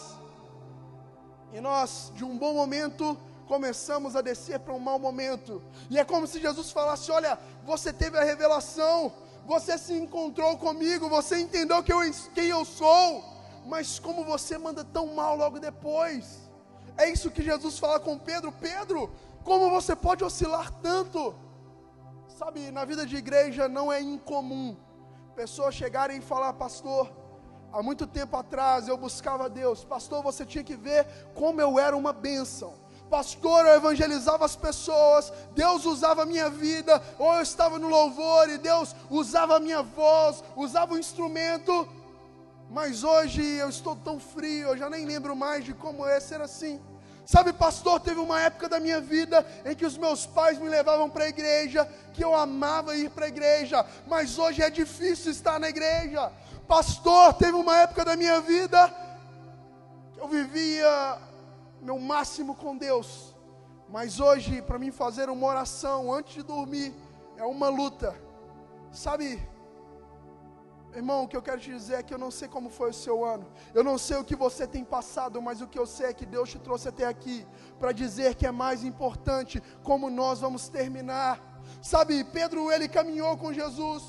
E 1.53 1.61
nós, 1.61 2.13
de 2.15 2.25
um 2.25 2.37
bom 2.37 2.55
momento, 2.55 3.19
começamos 3.47 4.15
a 4.15 4.21
descer 4.21 4.61
para 4.61 4.75
um 4.75 4.79
mau 4.79 4.99
momento. 4.99 5.63
E 5.91 5.99
é 5.99 6.05
como 6.05 6.27
se 6.27 6.41
Jesus 6.41 6.71
falasse: 6.71 7.11
Olha, 7.11 7.39
você 7.65 7.93
teve 7.93 8.19
a 8.19 8.25
revelação, 8.25 9.13
você 9.47 9.79
se 9.79 9.95
encontrou 9.95 10.57
comigo, 10.59 11.09
você 11.09 11.39
entendeu 11.39 11.83
que 11.83 11.93
eu, 11.93 12.01
quem 12.35 12.49
eu 12.49 12.65
sou, 12.65 13.25
mas 13.67 13.99
como 13.99 14.25
você 14.25 14.59
manda 14.59 14.85
tão 14.85 15.15
mal 15.15 15.37
logo 15.37 15.59
depois. 15.59 16.49
É 16.97 17.09
isso 17.09 17.31
que 17.31 17.43
Jesus 17.43 17.79
fala 17.79 17.99
com 17.99 18.19
Pedro: 18.19 18.53
Pedro, 18.53 19.11
como 19.43 19.71
você 19.71 19.97
pode 19.97 20.23
oscilar 20.23 20.71
tanto? 20.83 21.35
Sabe, 22.39 22.71
na 22.71 22.85
vida 22.85 23.05
de 23.05 23.17
igreja 23.17 23.69
não 23.69 23.93
é 23.93 24.01
incomum 24.01 24.77
pessoas 25.35 25.75
chegarem 25.75 26.19
e 26.19 26.21
falar, 26.21 26.53
pastor, 26.53 27.11
há 27.73 27.83
muito 27.83 28.07
tempo 28.07 28.37
atrás 28.37 28.87
eu 28.87 28.97
buscava 28.97 29.51
Deus, 29.51 29.83
pastor, 29.85 30.23
você 30.23 30.47
tinha 30.47 30.63
que 30.63 30.77
ver 30.77 31.05
como 31.35 31.61
eu 31.61 31.81
era 31.81 31.97
uma 31.97 32.13
bênção. 32.13 32.75
Pastor, 33.11 33.67
eu 33.67 33.75
evangelizava 33.75 34.45
as 34.45 34.55
pessoas, 34.55 35.33
Deus 35.53 35.85
usava 35.85 36.23
a 36.23 36.27
minha 36.27 36.49
vida, 36.49 37.03
ou 37.19 37.35
eu 37.35 37.43
estava 37.43 37.77
no 37.77 37.89
louvor 37.89 38.49
e 38.49 38.57
Deus 38.57 38.95
usava 39.11 39.57
a 39.57 39.61
minha 39.61 39.83
voz, 39.83 40.45
usava 40.55 40.95
o 40.95 40.99
instrumento, 40.99 41.89
mas 42.71 43.03
hoje 43.03 43.43
eu 43.43 43.69
estou 43.69 43.97
tão 43.97 44.21
frio, 44.21 44.69
eu 44.69 44.77
já 44.77 44.89
nem 44.89 45.05
lembro 45.05 45.35
mais 45.35 45.65
de 45.65 45.75
como 45.75 46.07
é 46.07 46.21
ser 46.21 46.41
assim. 46.41 46.81
Sabe, 47.31 47.53
pastor, 47.53 48.01
teve 48.01 48.19
uma 48.19 48.41
época 48.41 48.71
da 48.71 48.81
minha 48.81 49.03
vida 49.03 49.47
em 49.67 49.77
que 49.77 49.85
os 49.85 49.99
meus 49.99 50.25
pais 50.25 50.59
me 50.59 50.67
levavam 50.67 51.11
para 51.11 51.25
a 51.25 51.29
igreja, 51.29 51.87
que 52.15 52.25
eu 52.25 52.35
amava 52.35 52.97
ir 52.97 53.11
para 53.11 53.27
a 53.27 53.29
igreja, 53.29 53.85
mas 54.07 54.39
hoje 54.39 54.63
é 54.63 54.71
difícil 54.71 55.31
estar 55.31 55.61
na 55.61 55.69
igreja. 55.69 56.33
Pastor, 56.67 57.35
teve 57.35 57.53
uma 57.53 57.77
época 57.81 58.03
da 58.03 58.17
minha 58.17 58.41
vida 58.41 58.89
que 60.15 60.21
eu 60.21 60.27
vivia 60.27 61.19
meu 61.83 61.99
máximo 61.99 62.55
com 62.55 62.75
Deus. 62.75 63.37
Mas 63.91 64.21
hoje, 64.21 64.63
para 64.63 64.79
mim 64.79 64.91
fazer 64.91 65.29
uma 65.29 65.49
oração 65.49 66.11
antes 66.11 66.33
de 66.33 66.43
dormir, 66.43 66.95
é 67.37 67.45
uma 67.45 67.69
luta. 67.69 68.19
Sabe, 68.91 69.47
irmão, 70.95 71.25
o 71.25 71.29
que 71.29 71.37
eu 71.37 71.43
quero 71.43 71.61
te 71.61 71.71
dizer 71.71 71.95
é 71.97 72.03
que 72.03 72.13
eu 72.13 72.19
não 72.19 72.31
sei 72.31 72.49
como 72.49 72.71
foi 72.71 72.91
o 72.91 72.95
seu 72.95 73.25
ano, 73.25 73.47
eu 73.75 73.85
não 73.85 73.99
sei 73.99 74.17
o 74.17 74.25
que 74.25 74.35
você 74.35 74.67
tem 74.67 74.85
passado, 74.85 75.41
mas 75.41 75.61
o 75.61 75.67
que 75.67 75.79
eu 75.79 75.87
sei 75.87 76.07
é 76.07 76.13
que 76.13 76.27
Deus 76.27 76.51
te 76.51 76.59
trouxe 76.59 76.89
até 76.89 77.07
aqui 77.07 77.47
para 77.79 77.93
dizer 77.93 78.35
que 78.35 78.47
é 78.47 78.51
mais 78.51 78.85
importante 78.85 79.63
como 79.83 80.11
nós 80.11 80.41
vamos 80.41 80.69
terminar. 80.69 81.41
Sabe, 81.83 82.25
Pedro, 82.25 82.73
ele 82.73 82.89
caminhou 82.89 83.37
com 83.37 83.53
Jesus. 83.53 84.03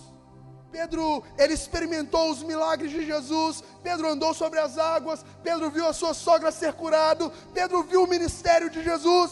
Pedro, 0.71 1.23
ele 1.37 1.53
experimentou 1.53 2.29
os 2.29 2.43
milagres 2.43 2.91
de 2.91 3.05
Jesus. 3.05 3.63
Pedro 3.81 4.07
andou 4.07 4.33
sobre 4.33 4.59
as 4.59 4.77
águas. 4.77 5.25
Pedro 5.43 5.69
viu 5.69 5.87
a 5.87 5.93
sua 5.93 6.13
sogra 6.13 6.51
ser 6.51 6.73
curado. 6.73 7.31
Pedro 7.53 7.83
viu 7.83 8.03
o 8.03 8.07
ministério 8.07 8.69
de 8.69 8.83
Jesus. 8.83 9.31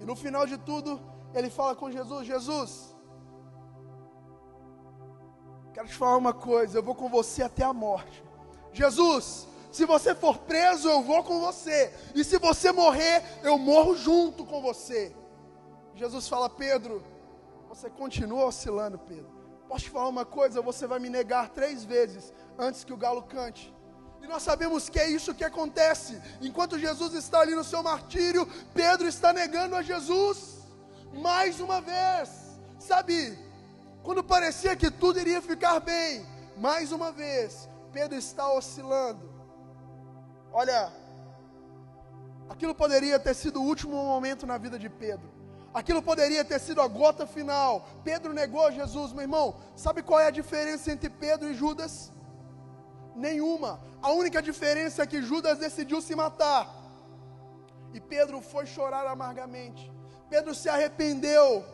E 0.00 0.04
no 0.04 0.16
final 0.16 0.46
de 0.46 0.58
tudo, 0.58 1.00
ele 1.32 1.48
fala 1.48 1.74
com 1.76 1.90
Jesus: 1.90 2.26
Jesus, 2.26 2.93
quero 5.74 5.88
te 5.88 5.94
falar 5.94 6.16
uma 6.16 6.32
coisa. 6.32 6.78
Eu 6.78 6.82
vou 6.82 6.94
com 6.94 7.08
você 7.08 7.42
até 7.42 7.64
a 7.64 7.72
morte. 7.72 8.22
Jesus, 8.72 9.46
se 9.72 9.84
você 9.84 10.14
for 10.14 10.38
preso, 10.38 10.88
eu 10.88 11.02
vou 11.02 11.22
com 11.24 11.40
você. 11.40 11.92
E 12.14 12.22
se 12.22 12.38
você 12.38 12.70
morrer, 12.70 13.22
eu 13.42 13.58
morro 13.58 13.96
junto 13.96 14.46
com 14.46 14.62
você. 14.62 15.14
Jesus 15.96 16.28
fala: 16.28 16.48
Pedro, 16.48 17.02
você 17.68 17.90
continua 17.90 18.46
oscilando, 18.46 18.98
Pedro. 18.98 19.34
Posso 19.68 19.84
te 19.84 19.90
falar 19.90 20.08
uma 20.08 20.24
coisa? 20.24 20.62
Você 20.62 20.86
vai 20.86 21.00
me 21.00 21.10
negar 21.10 21.48
três 21.48 21.84
vezes 21.84 22.32
antes 22.56 22.84
que 22.84 22.92
o 22.92 22.96
galo 22.96 23.24
cante. 23.24 23.74
E 24.22 24.26
nós 24.26 24.42
sabemos 24.42 24.88
que 24.88 24.98
é 24.98 25.10
isso 25.10 25.34
que 25.34 25.44
acontece. 25.44 26.20
Enquanto 26.40 26.78
Jesus 26.78 27.12
está 27.14 27.40
ali 27.40 27.54
no 27.54 27.64
seu 27.64 27.82
martírio, 27.82 28.48
Pedro 28.72 29.06
está 29.08 29.32
negando 29.32 29.74
a 29.74 29.82
Jesus. 29.82 30.60
Mais 31.12 31.60
uma 31.60 31.80
vez. 31.80 32.30
Sabe, 32.78 33.38
quando 34.04 34.22
parecia 34.22 34.76
que 34.76 34.90
tudo 34.90 35.18
iria 35.18 35.40
ficar 35.40 35.80
bem, 35.80 36.26
mais 36.58 36.92
uma 36.92 37.10
vez, 37.10 37.68
Pedro 37.90 38.18
está 38.18 38.52
oscilando. 38.52 39.32
Olha, 40.52 40.92
aquilo 42.50 42.74
poderia 42.74 43.18
ter 43.18 43.34
sido 43.34 43.60
o 43.60 43.64
último 43.64 43.96
momento 43.96 44.46
na 44.46 44.58
vida 44.58 44.78
de 44.78 44.90
Pedro. 44.90 45.32
Aquilo 45.72 46.02
poderia 46.02 46.44
ter 46.44 46.60
sido 46.60 46.82
a 46.82 46.86
gota 46.86 47.26
final. 47.26 47.88
Pedro 48.04 48.34
negou 48.34 48.70
Jesus, 48.70 49.10
meu 49.12 49.22
irmão. 49.22 49.56
Sabe 49.74 50.02
qual 50.02 50.20
é 50.20 50.26
a 50.26 50.30
diferença 50.30 50.92
entre 50.92 51.08
Pedro 51.08 51.50
e 51.50 51.54
Judas? 51.54 52.12
Nenhuma. 53.16 53.80
A 54.02 54.12
única 54.12 54.42
diferença 54.42 55.02
é 55.02 55.06
que 55.06 55.22
Judas 55.22 55.58
decidiu 55.58 56.02
se 56.02 56.14
matar. 56.14 56.68
E 57.94 58.00
Pedro 58.00 58.42
foi 58.42 58.66
chorar 58.66 59.06
amargamente. 59.06 59.90
Pedro 60.28 60.54
se 60.54 60.68
arrependeu. 60.68 61.64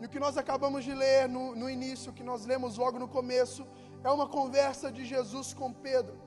E 0.00 0.06
o 0.06 0.08
que 0.08 0.18
nós 0.18 0.36
acabamos 0.38 0.84
de 0.84 0.94
ler 0.94 1.28
no, 1.28 1.54
no 1.54 1.68
início, 1.68 2.12
que 2.12 2.22
nós 2.22 2.46
lemos 2.46 2.78
logo 2.78 2.98
no 2.98 3.06
começo, 3.06 3.66
é 4.02 4.10
uma 4.10 4.26
conversa 4.26 4.90
de 4.90 5.04
Jesus 5.04 5.52
com 5.52 5.72
Pedro. 5.72 6.18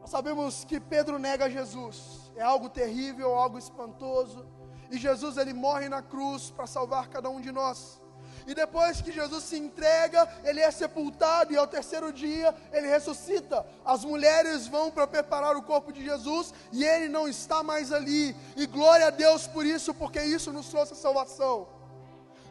Nós 0.00 0.10
sabemos 0.10 0.64
que 0.64 0.80
Pedro 0.80 1.18
nega 1.18 1.50
Jesus. 1.50 2.32
É 2.36 2.42
algo 2.42 2.68
terrível, 2.68 3.34
algo 3.34 3.58
espantoso. 3.58 4.46
E 4.90 4.98
Jesus 4.98 5.36
ele 5.36 5.52
morre 5.52 5.88
na 5.88 6.02
cruz 6.02 6.50
para 6.50 6.66
salvar 6.66 7.08
cada 7.08 7.28
um 7.28 7.40
de 7.40 7.52
nós. 7.52 8.00
E 8.46 8.54
depois 8.54 9.00
que 9.00 9.10
Jesus 9.10 9.44
se 9.44 9.56
entrega, 9.56 10.28
ele 10.44 10.60
é 10.60 10.70
sepultado 10.70 11.52
e 11.52 11.56
ao 11.56 11.66
terceiro 11.66 12.12
dia 12.12 12.54
ele 12.72 12.86
ressuscita. 12.86 13.66
As 13.84 14.04
mulheres 14.04 14.66
vão 14.66 14.90
para 14.90 15.06
preparar 15.06 15.56
o 15.56 15.62
corpo 15.62 15.92
de 15.92 16.04
Jesus 16.04 16.52
e 16.70 16.84
ele 16.84 17.08
não 17.08 17.26
está 17.26 17.62
mais 17.62 17.92
ali. 17.92 18.36
E 18.56 18.66
glória 18.66 19.06
a 19.06 19.10
Deus 19.10 19.46
por 19.46 19.64
isso, 19.64 19.94
porque 19.94 20.22
isso 20.22 20.52
nos 20.52 20.68
trouxe 20.68 20.92
a 20.92 20.96
salvação. 20.96 21.68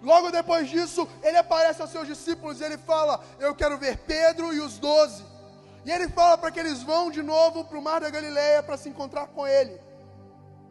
Logo 0.04 0.32
depois 0.32 0.70
disso, 0.70 1.08
ele 1.24 1.38
aparece 1.38 1.82
aos 1.82 1.90
seus 1.90 2.06
discípulos 2.06 2.60
e 2.60 2.64
ele 2.66 2.78
fala: 2.78 3.24
Eu 3.40 3.56
quero 3.56 3.78
ver 3.78 3.98
Pedro 4.00 4.54
e 4.54 4.60
os 4.60 4.78
doze. 4.78 5.24
E 5.86 5.92
ele 5.92 6.10
fala 6.10 6.38
para 6.38 6.52
que 6.52 6.60
eles 6.60 6.84
vão 6.84 7.10
de 7.10 7.24
novo 7.24 7.64
para 7.64 7.78
o 7.78 7.82
mar 7.82 8.02
da 8.02 8.10
Galileia 8.10 8.62
para 8.62 8.78
se 8.78 8.90
encontrar 8.90 9.28
com 9.28 9.48
ele. 9.48 9.80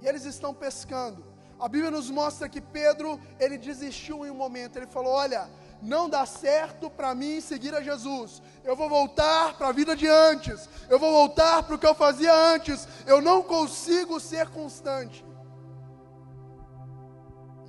E 0.03 0.07
eles 0.07 0.25
estão 0.25 0.53
pescando. 0.53 1.25
A 1.59 1.67
Bíblia 1.67 1.91
nos 1.91 2.11
mostra 2.11 2.49
que 2.49 2.61
Pedro, 2.61 3.19
ele 3.41 3.57
desistiu 3.57 4.27
em 4.27 4.31
um 4.31 4.35
momento. 4.35 4.77
Ele 4.77 4.87
falou: 4.87 5.13
Olha, 5.13 5.49
não 5.81 6.11
dá 6.11 6.27
certo 6.27 6.91
para 6.91 7.15
mim 7.15 7.41
seguir 7.41 7.75
a 7.75 7.81
Jesus. 7.81 8.43
Eu 8.63 8.77
vou 8.77 8.89
voltar 8.89 9.57
para 9.57 9.69
a 9.69 9.73
vida 9.73 9.97
de 9.97 10.07
antes. 10.07 10.69
Eu 10.91 10.99
vou 10.99 11.11
voltar 11.11 11.63
para 11.63 11.75
o 11.75 11.79
que 11.79 11.87
eu 11.87 11.95
fazia 11.95 12.35
antes. 12.35 12.87
Eu 13.07 13.23
não 13.23 13.43
consigo 13.43 14.21
ser 14.21 14.49
constante. 14.51 15.25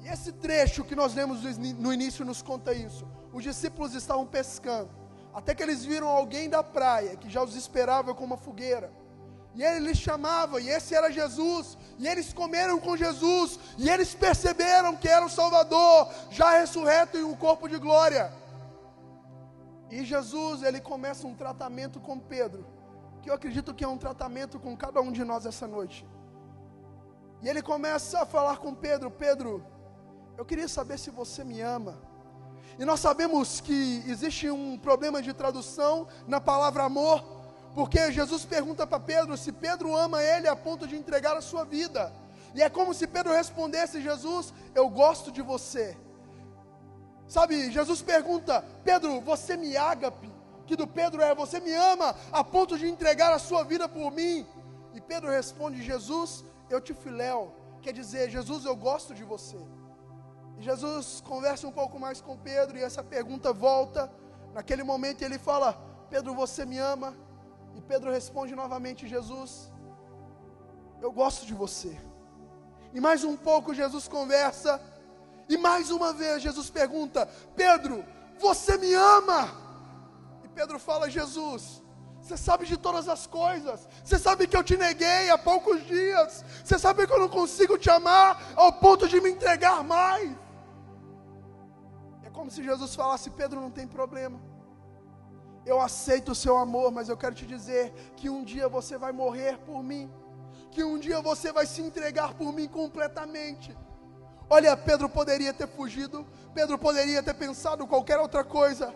E 0.04 0.08
esse 0.10 0.34
trecho 0.34 0.84
que 0.84 0.96
nós 0.96 1.14
lemos 1.16 1.42
no 1.58 1.94
início 1.94 2.26
nos 2.26 2.42
conta 2.42 2.74
isso. 2.74 3.08
Os 3.32 3.42
discípulos 3.42 3.94
estavam 3.96 4.26
pescando, 4.28 4.90
até 5.34 5.56
que 5.56 5.64
eles 5.64 5.86
viram 5.86 6.10
alguém 6.10 6.50
da 6.50 6.62
praia 6.62 7.16
que 7.16 7.30
já 7.30 7.42
os 7.42 7.56
esperava 7.56 8.14
com 8.14 8.26
uma 8.26 8.38
fogueira. 8.38 8.92
E 9.56 9.64
ele 9.64 9.80
lhes 9.88 9.98
chamava, 9.98 10.60
e 10.60 10.68
esse 10.68 10.94
era 10.94 11.12
Jesus. 11.12 11.78
E 11.98 12.08
eles 12.08 12.34
comeram 12.34 12.80
com 12.80 12.98
Jesus, 12.98 13.60
e 13.78 13.90
eles 13.90 14.14
perceberam 14.14 14.96
que 14.98 15.08
era 15.08 15.26
o 15.26 15.30
Salvador, 15.30 16.10
já 16.32 16.60
ressurreto 16.60 17.18
em 17.18 17.24
um 17.24 17.36
corpo 17.36 17.70
de 17.70 17.78
glória. 17.78 18.34
E 19.90 20.04
Jesus, 20.04 20.64
ele 20.64 20.82
começa 20.82 21.28
um 21.28 21.36
tratamento 21.36 22.00
com 22.00 22.20
Pedro, 22.20 22.66
que 23.22 23.30
eu 23.30 23.34
acredito 23.36 23.74
que 23.74 23.84
é 23.84 23.88
um 23.88 23.98
tratamento 23.98 24.60
com 24.60 24.76
cada 24.76 25.00
um 25.00 25.12
de 25.12 25.24
nós 25.24 25.46
essa 25.46 25.68
noite. 25.68 26.06
E 27.42 27.48
ele 27.48 27.62
começa 27.62 28.22
a 28.22 28.26
falar 28.26 28.58
com 28.58 28.74
Pedro: 28.74 29.12
Pedro, 29.12 29.64
eu 30.38 30.46
queria 30.46 30.68
saber 30.68 30.98
se 30.98 31.10
você 31.10 31.44
me 31.44 31.62
ama. 31.62 31.98
E 32.78 32.86
nós 32.86 33.00
sabemos 33.00 33.62
que 33.62 34.04
existe 34.08 34.50
um 34.50 34.78
problema 34.78 35.22
de 35.22 35.34
tradução 35.34 36.08
na 36.28 36.42
palavra 36.42 36.84
amor, 36.84 37.24
porque 37.76 38.12
Jesus 38.12 38.46
pergunta 38.46 38.86
para 38.86 39.00
Pedro 39.00 39.38
se 39.38 39.52
Pedro 39.52 39.96
ama 39.96 40.22
ele 40.22 40.48
a 40.48 40.56
ponto 40.56 40.88
de 40.88 40.96
entregar 40.96 41.36
a 41.38 41.42
sua 41.42 41.64
vida. 41.64 42.12
E 42.56 42.62
é 42.62 42.70
como 42.70 42.94
se 42.94 43.06
Pedro 43.08 43.34
respondesse: 43.34 44.02
Jesus, 44.02 44.54
eu 44.74 44.90
gosto 44.90 45.32
de 45.32 45.42
você. 45.42 45.98
Sabe, 47.28 47.72
Jesus 47.72 48.02
pergunta: 48.02 48.64
Pedro, 48.84 49.22
você 49.22 49.56
me 49.56 49.76
ágape? 49.78 50.32
Que 50.66 50.76
do 50.76 50.88
Pedro 50.88 51.22
é: 51.22 51.34
Você 51.36 51.60
me 51.60 51.74
ama 51.74 52.16
a 52.32 52.44
ponto 52.44 52.78
de 52.78 52.88
entregar 52.88 53.34
a 53.34 53.40
sua 53.40 53.64
vida 53.64 53.88
por 53.88 54.12
mim? 54.12 54.46
E 54.94 55.02
Pedro 55.02 55.30
responde: 55.30 55.82
Jesus, 55.82 56.44
eu 56.70 56.82
te 56.82 56.94
filéu. 56.94 57.54
Quer 57.82 57.94
dizer, 57.94 58.30
Jesus, 58.30 58.66
eu 58.66 58.76
gosto 58.76 59.14
de 59.14 59.24
você. 59.24 59.58
Jesus 60.60 61.22
conversa 61.22 61.68
um 61.68 61.72
pouco 61.72 62.00
mais 62.00 62.22
com 62.22 62.38
Pedro 62.38 62.78
e 62.78 62.84
essa 62.84 63.04
pergunta 63.04 63.52
volta. 63.52 64.12
Naquele 64.54 64.84
momento 64.84 65.22
ele 65.22 65.38
fala: 65.40 65.74
Pedro, 66.10 66.34
você 66.34 66.66
me 66.66 66.78
ama? 66.78 67.16
E 67.76 67.82
Pedro 67.82 68.12
responde 68.12 68.56
novamente: 68.56 69.08
Jesus, 69.08 69.72
eu 71.02 71.12
gosto 71.12 71.46
de 71.46 71.54
você. 71.54 72.00
E 72.94 73.00
mais 73.02 73.24
um 73.24 73.36
pouco 73.36 73.74
Jesus 73.74 74.08
conversa. 74.08 74.80
E 75.50 75.58
mais 75.58 75.92
uma 75.92 76.14
vez 76.14 76.42
Jesus 76.42 76.70
pergunta: 76.70 77.28
Pedro, 77.56 78.06
você 78.40 78.78
me 78.78 78.94
ama? 78.94 79.50
E 80.44 80.48
Pedro 80.50 80.80
fala: 80.80 81.10
Jesus, 81.10 81.82
você 82.22 82.38
sabe 82.38 82.66
de 82.66 82.78
todas 82.78 83.10
as 83.10 83.28
coisas. 83.28 83.88
Você 84.04 84.18
sabe 84.18 84.48
que 84.48 84.56
eu 84.56 84.64
te 84.64 84.78
neguei 84.78 85.30
há 85.30 85.38
poucos 85.38 85.86
dias. 85.86 86.46
Você 86.64 86.80
sabe 86.80 87.06
que 87.06 87.12
eu 87.12 87.20
não 87.20 87.28
consigo 87.28 87.78
te 87.78 87.90
amar 87.90 88.54
ao 88.56 88.72
ponto 88.72 89.10
de 89.10 89.20
me 89.20 89.32
entregar 89.32 89.84
mais. 89.84 90.32
Como 92.44 92.52
se 92.52 92.62
Jesus 92.62 92.94
falasse: 92.94 93.30
Pedro, 93.30 93.62
não 93.62 93.72
tem 93.72 93.88
problema. 93.88 94.38
Eu 95.66 95.80
aceito 95.80 96.34
o 96.34 96.36
seu 96.36 96.58
amor, 96.58 96.92
mas 96.92 97.08
eu 97.08 97.16
quero 97.16 97.34
te 97.34 97.46
dizer 97.46 97.94
que 98.18 98.30
um 98.30 98.44
dia 98.44 98.68
você 98.68 98.98
vai 98.98 99.14
morrer 99.14 99.60
por 99.60 99.82
mim. 99.82 100.12
Que 100.70 100.84
um 100.84 101.00
dia 101.00 101.22
você 101.22 101.54
vai 101.54 101.66
se 101.66 101.82
entregar 101.82 102.34
por 102.34 102.52
mim 102.52 102.68
completamente. 102.68 103.74
Olha, 104.50 104.76
Pedro 104.76 105.08
poderia 105.08 105.54
ter 105.54 105.68
fugido, 105.68 106.28
Pedro 106.54 106.78
poderia 106.78 107.24
ter 107.24 107.34
pensado 107.34 107.88
qualquer 107.88 108.20
outra 108.20 108.44
coisa, 108.44 108.94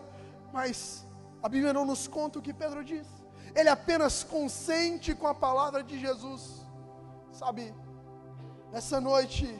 mas 0.52 1.06
a 1.42 1.48
Bíblia 1.48 1.72
não 1.72 1.86
nos 1.86 2.06
conta 2.06 2.38
o 2.38 2.42
que 2.42 2.52
Pedro 2.52 2.84
diz. 2.84 3.06
Ele 3.54 3.70
apenas 3.70 4.22
consente 4.22 5.14
com 5.14 5.26
a 5.26 5.34
palavra 5.34 5.82
de 5.82 5.98
Jesus. 5.98 6.66
Sabe, 7.32 7.74
nessa 8.70 9.00
noite, 9.00 9.58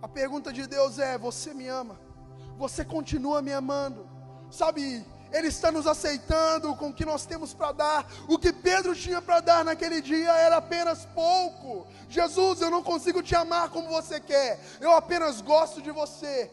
a 0.00 0.06
pergunta 0.06 0.52
de 0.52 0.68
Deus 0.68 1.00
é: 1.00 1.18
Você 1.18 1.52
me 1.52 1.66
ama? 1.66 2.06
Você 2.58 2.84
continua 2.84 3.40
me 3.40 3.52
amando? 3.52 4.08
Sabe, 4.50 5.06
ele 5.30 5.48
está 5.48 5.70
nos 5.70 5.86
aceitando 5.86 6.74
com 6.74 6.88
o 6.88 6.92
que 6.92 7.04
nós 7.04 7.24
temos 7.24 7.54
para 7.54 7.70
dar. 7.72 8.06
O 8.28 8.38
que 8.38 8.52
Pedro 8.52 8.94
tinha 8.94 9.22
para 9.22 9.40
dar 9.40 9.64
naquele 9.64 10.00
dia 10.00 10.32
era 10.32 10.56
apenas 10.56 11.04
pouco. 11.06 11.86
Jesus, 12.08 12.60
eu 12.60 12.70
não 12.70 12.82
consigo 12.82 13.22
te 13.22 13.34
amar 13.36 13.70
como 13.70 13.88
você 13.88 14.18
quer. 14.18 14.58
Eu 14.80 14.92
apenas 14.92 15.40
gosto 15.40 15.80
de 15.80 15.92
você. 15.92 16.50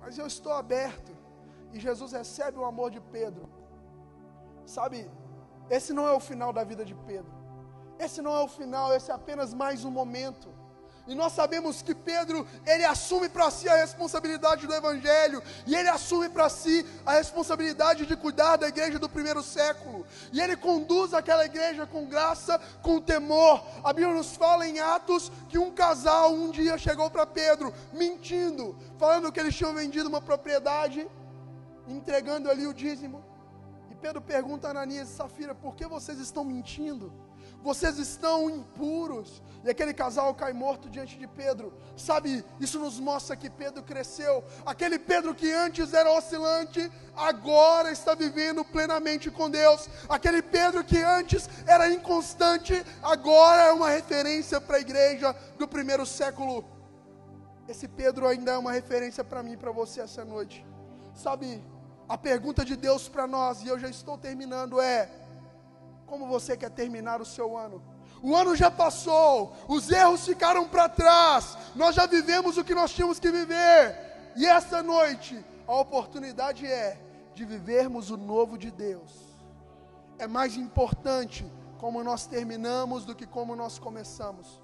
Mas 0.00 0.16
eu 0.16 0.26
estou 0.26 0.52
aberto. 0.52 1.12
E 1.72 1.80
Jesus 1.80 2.12
recebe 2.12 2.58
o 2.58 2.64
amor 2.64 2.90
de 2.90 3.00
Pedro. 3.00 3.48
Sabe, 4.64 5.10
esse 5.68 5.92
não 5.92 6.06
é 6.06 6.12
o 6.12 6.20
final 6.20 6.52
da 6.52 6.62
vida 6.62 6.84
de 6.84 6.94
Pedro. 6.94 7.32
Esse 7.98 8.20
não 8.20 8.34
é 8.36 8.42
o 8.42 8.48
final, 8.48 8.94
esse 8.94 9.10
é 9.10 9.14
apenas 9.14 9.54
mais 9.54 9.84
um 9.84 9.90
momento. 9.90 10.51
E 11.06 11.14
nós 11.16 11.32
sabemos 11.32 11.82
que 11.82 11.94
Pedro, 11.94 12.46
ele 12.64 12.84
assume 12.84 13.28
para 13.28 13.50
si 13.50 13.68
a 13.68 13.74
responsabilidade 13.74 14.66
do 14.66 14.74
Evangelho, 14.74 15.42
e 15.66 15.74
ele 15.74 15.88
assume 15.88 16.28
para 16.28 16.48
si 16.48 16.86
a 17.04 17.14
responsabilidade 17.14 18.06
de 18.06 18.16
cuidar 18.16 18.56
da 18.56 18.68
igreja 18.68 19.00
do 19.00 19.08
primeiro 19.08 19.42
século, 19.42 20.06
e 20.32 20.40
ele 20.40 20.56
conduz 20.56 21.12
aquela 21.12 21.44
igreja 21.44 21.86
com 21.86 22.06
graça, 22.06 22.60
com 22.82 23.00
temor. 23.00 23.64
A 23.82 23.92
Bíblia 23.92 24.14
nos 24.14 24.36
fala 24.36 24.66
em 24.66 24.78
Atos 24.78 25.32
que 25.48 25.58
um 25.58 25.72
casal 25.72 26.32
um 26.32 26.50
dia 26.50 26.78
chegou 26.78 27.10
para 27.10 27.26
Pedro, 27.26 27.74
mentindo, 27.92 28.76
falando 28.96 29.32
que 29.32 29.40
eles 29.40 29.56
tinham 29.56 29.74
vendido 29.74 30.08
uma 30.08 30.20
propriedade, 30.20 31.08
entregando 31.88 32.48
ali 32.48 32.64
o 32.64 32.72
dízimo. 32.72 33.24
E 33.90 33.94
Pedro 33.96 34.22
pergunta 34.22 34.68
a 34.68 34.70
Ananias 34.70 35.08
e 35.08 35.12
Safira: 35.12 35.52
por 35.52 35.74
que 35.74 35.84
vocês 35.84 36.18
estão 36.20 36.44
mentindo? 36.44 37.12
Vocês 37.62 37.98
estão 37.98 38.50
impuros. 38.50 39.42
E 39.64 39.70
aquele 39.70 39.94
casal 39.94 40.34
cai 40.34 40.52
morto 40.52 40.90
diante 40.90 41.16
de 41.16 41.26
Pedro. 41.26 41.72
Sabe, 41.96 42.44
isso 42.58 42.80
nos 42.80 42.98
mostra 42.98 43.36
que 43.36 43.48
Pedro 43.48 43.82
cresceu. 43.82 44.42
Aquele 44.66 44.98
Pedro 44.98 45.34
que 45.34 45.50
antes 45.52 45.94
era 45.94 46.10
oscilante, 46.10 46.90
agora 47.16 47.92
está 47.92 48.14
vivendo 48.14 48.64
plenamente 48.64 49.30
com 49.30 49.48
Deus. 49.48 49.88
Aquele 50.08 50.42
Pedro 50.42 50.82
que 50.82 51.00
antes 51.00 51.48
era 51.64 51.88
inconstante, 51.88 52.84
agora 53.00 53.68
é 53.68 53.72
uma 53.72 53.88
referência 53.88 54.60
para 54.60 54.78
a 54.78 54.80
igreja 54.80 55.32
do 55.56 55.68
primeiro 55.68 56.04
século. 56.04 56.64
Esse 57.68 57.86
Pedro 57.86 58.26
ainda 58.26 58.52
é 58.52 58.58
uma 58.58 58.72
referência 58.72 59.22
para 59.22 59.44
mim 59.44 59.56
para 59.56 59.70
você 59.70 60.00
essa 60.00 60.24
noite. 60.24 60.66
Sabe, 61.14 61.62
a 62.08 62.18
pergunta 62.18 62.64
de 62.64 62.74
Deus 62.74 63.08
para 63.08 63.26
nós, 63.26 63.62
e 63.62 63.68
eu 63.68 63.78
já 63.78 63.88
estou 63.88 64.18
terminando, 64.18 64.80
é: 64.80 65.08
como 66.12 66.26
você 66.26 66.58
quer 66.58 66.68
terminar 66.68 67.22
o 67.22 67.24
seu 67.24 67.56
ano? 67.56 67.82
O 68.22 68.36
ano 68.36 68.54
já 68.54 68.70
passou, 68.70 69.56
os 69.66 69.90
erros 69.90 70.26
ficaram 70.26 70.68
para 70.68 70.86
trás, 70.86 71.56
nós 71.74 71.94
já 71.94 72.04
vivemos 72.04 72.58
o 72.58 72.64
que 72.64 72.74
nós 72.74 72.92
tínhamos 72.92 73.18
que 73.18 73.30
viver, 73.30 73.96
e 74.36 74.44
essa 74.44 74.82
noite 74.82 75.42
a 75.66 75.74
oportunidade 75.74 76.66
é 76.66 77.00
de 77.34 77.46
vivermos 77.46 78.10
o 78.10 78.18
novo 78.18 78.58
de 78.58 78.70
Deus. 78.70 79.10
É 80.18 80.26
mais 80.26 80.54
importante 80.54 81.50
como 81.78 82.04
nós 82.04 82.26
terminamos 82.26 83.06
do 83.06 83.14
que 83.14 83.26
como 83.26 83.56
nós 83.56 83.78
começamos. 83.78 84.60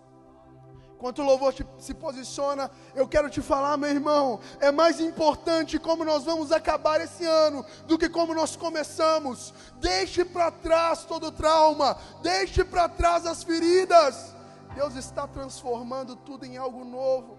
Enquanto 0.99 1.23
o 1.23 1.25
louvor 1.25 1.55
te, 1.55 1.65
se 1.79 1.95
posiciona, 1.95 2.69
eu 2.93 3.07
quero 3.07 3.31
te 3.31 3.41
falar, 3.41 3.77
meu 3.77 3.89
irmão, 3.89 4.41
é 4.59 4.73
mais 4.73 4.99
importante 4.99 5.79
como 5.79 6.05
nós 6.05 6.25
vamos 6.25 6.51
acabar 6.51 7.01
esse 7.01 7.25
ano 7.25 7.65
do 7.87 7.97
que 7.97 8.09
como 8.09 8.35
nós 8.35 8.57
começamos. 8.57 9.55
Deixe 9.77 10.25
para 10.25 10.51
trás 10.51 11.05
todo 11.05 11.29
o 11.29 11.31
trauma, 11.31 11.97
deixe 12.21 12.65
para 12.65 12.89
trás 12.89 13.27
as 13.27 13.45
feridas. 13.45 14.35
Deus 14.75 14.97
está 14.97 15.25
transformando 15.29 16.17
tudo 16.17 16.45
em 16.45 16.57
algo 16.57 16.85
novo. 16.85 17.39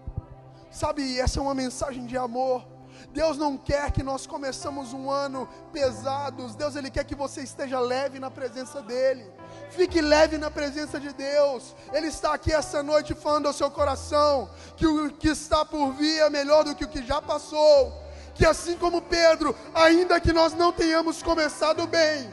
Sabe, 0.70 1.20
essa 1.20 1.38
é 1.38 1.42
uma 1.42 1.54
mensagem 1.54 2.06
de 2.06 2.16
amor. 2.16 2.66
Deus 3.12 3.36
não 3.36 3.56
quer 3.56 3.90
que 3.90 4.02
nós 4.02 4.26
começamos 4.26 4.92
um 4.92 5.10
ano 5.10 5.48
pesados. 5.72 6.54
Deus 6.54 6.76
ele 6.76 6.90
quer 6.90 7.04
que 7.04 7.14
você 7.14 7.42
esteja 7.42 7.80
leve 7.80 8.18
na 8.18 8.30
presença 8.30 8.80
dele. 8.82 9.24
Fique 9.70 10.00
leve 10.00 10.38
na 10.38 10.50
presença 10.50 11.00
de 11.00 11.12
Deus. 11.12 11.74
Ele 11.92 12.06
está 12.08 12.34
aqui 12.34 12.52
essa 12.52 12.82
noite 12.82 13.14
falando 13.14 13.46
ao 13.46 13.52
seu 13.52 13.70
coração 13.70 14.50
que 14.76 14.86
o 14.86 15.10
que 15.12 15.28
está 15.28 15.64
por 15.64 15.92
vir 15.92 16.18
é 16.20 16.30
melhor 16.30 16.64
do 16.64 16.74
que 16.74 16.84
o 16.84 16.88
que 16.88 17.04
já 17.04 17.20
passou. 17.20 17.92
Que 18.34 18.46
assim 18.46 18.76
como 18.76 19.02
Pedro, 19.02 19.54
ainda 19.74 20.20
que 20.20 20.32
nós 20.32 20.54
não 20.54 20.72
tenhamos 20.72 21.22
começado 21.22 21.86
bem, 21.86 22.30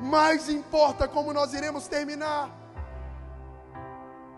mais 0.00 0.48
importa 0.48 1.08
como 1.08 1.32
nós 1.32 1.52
iremos 1.54 1.88
terminar. 1.88 2.60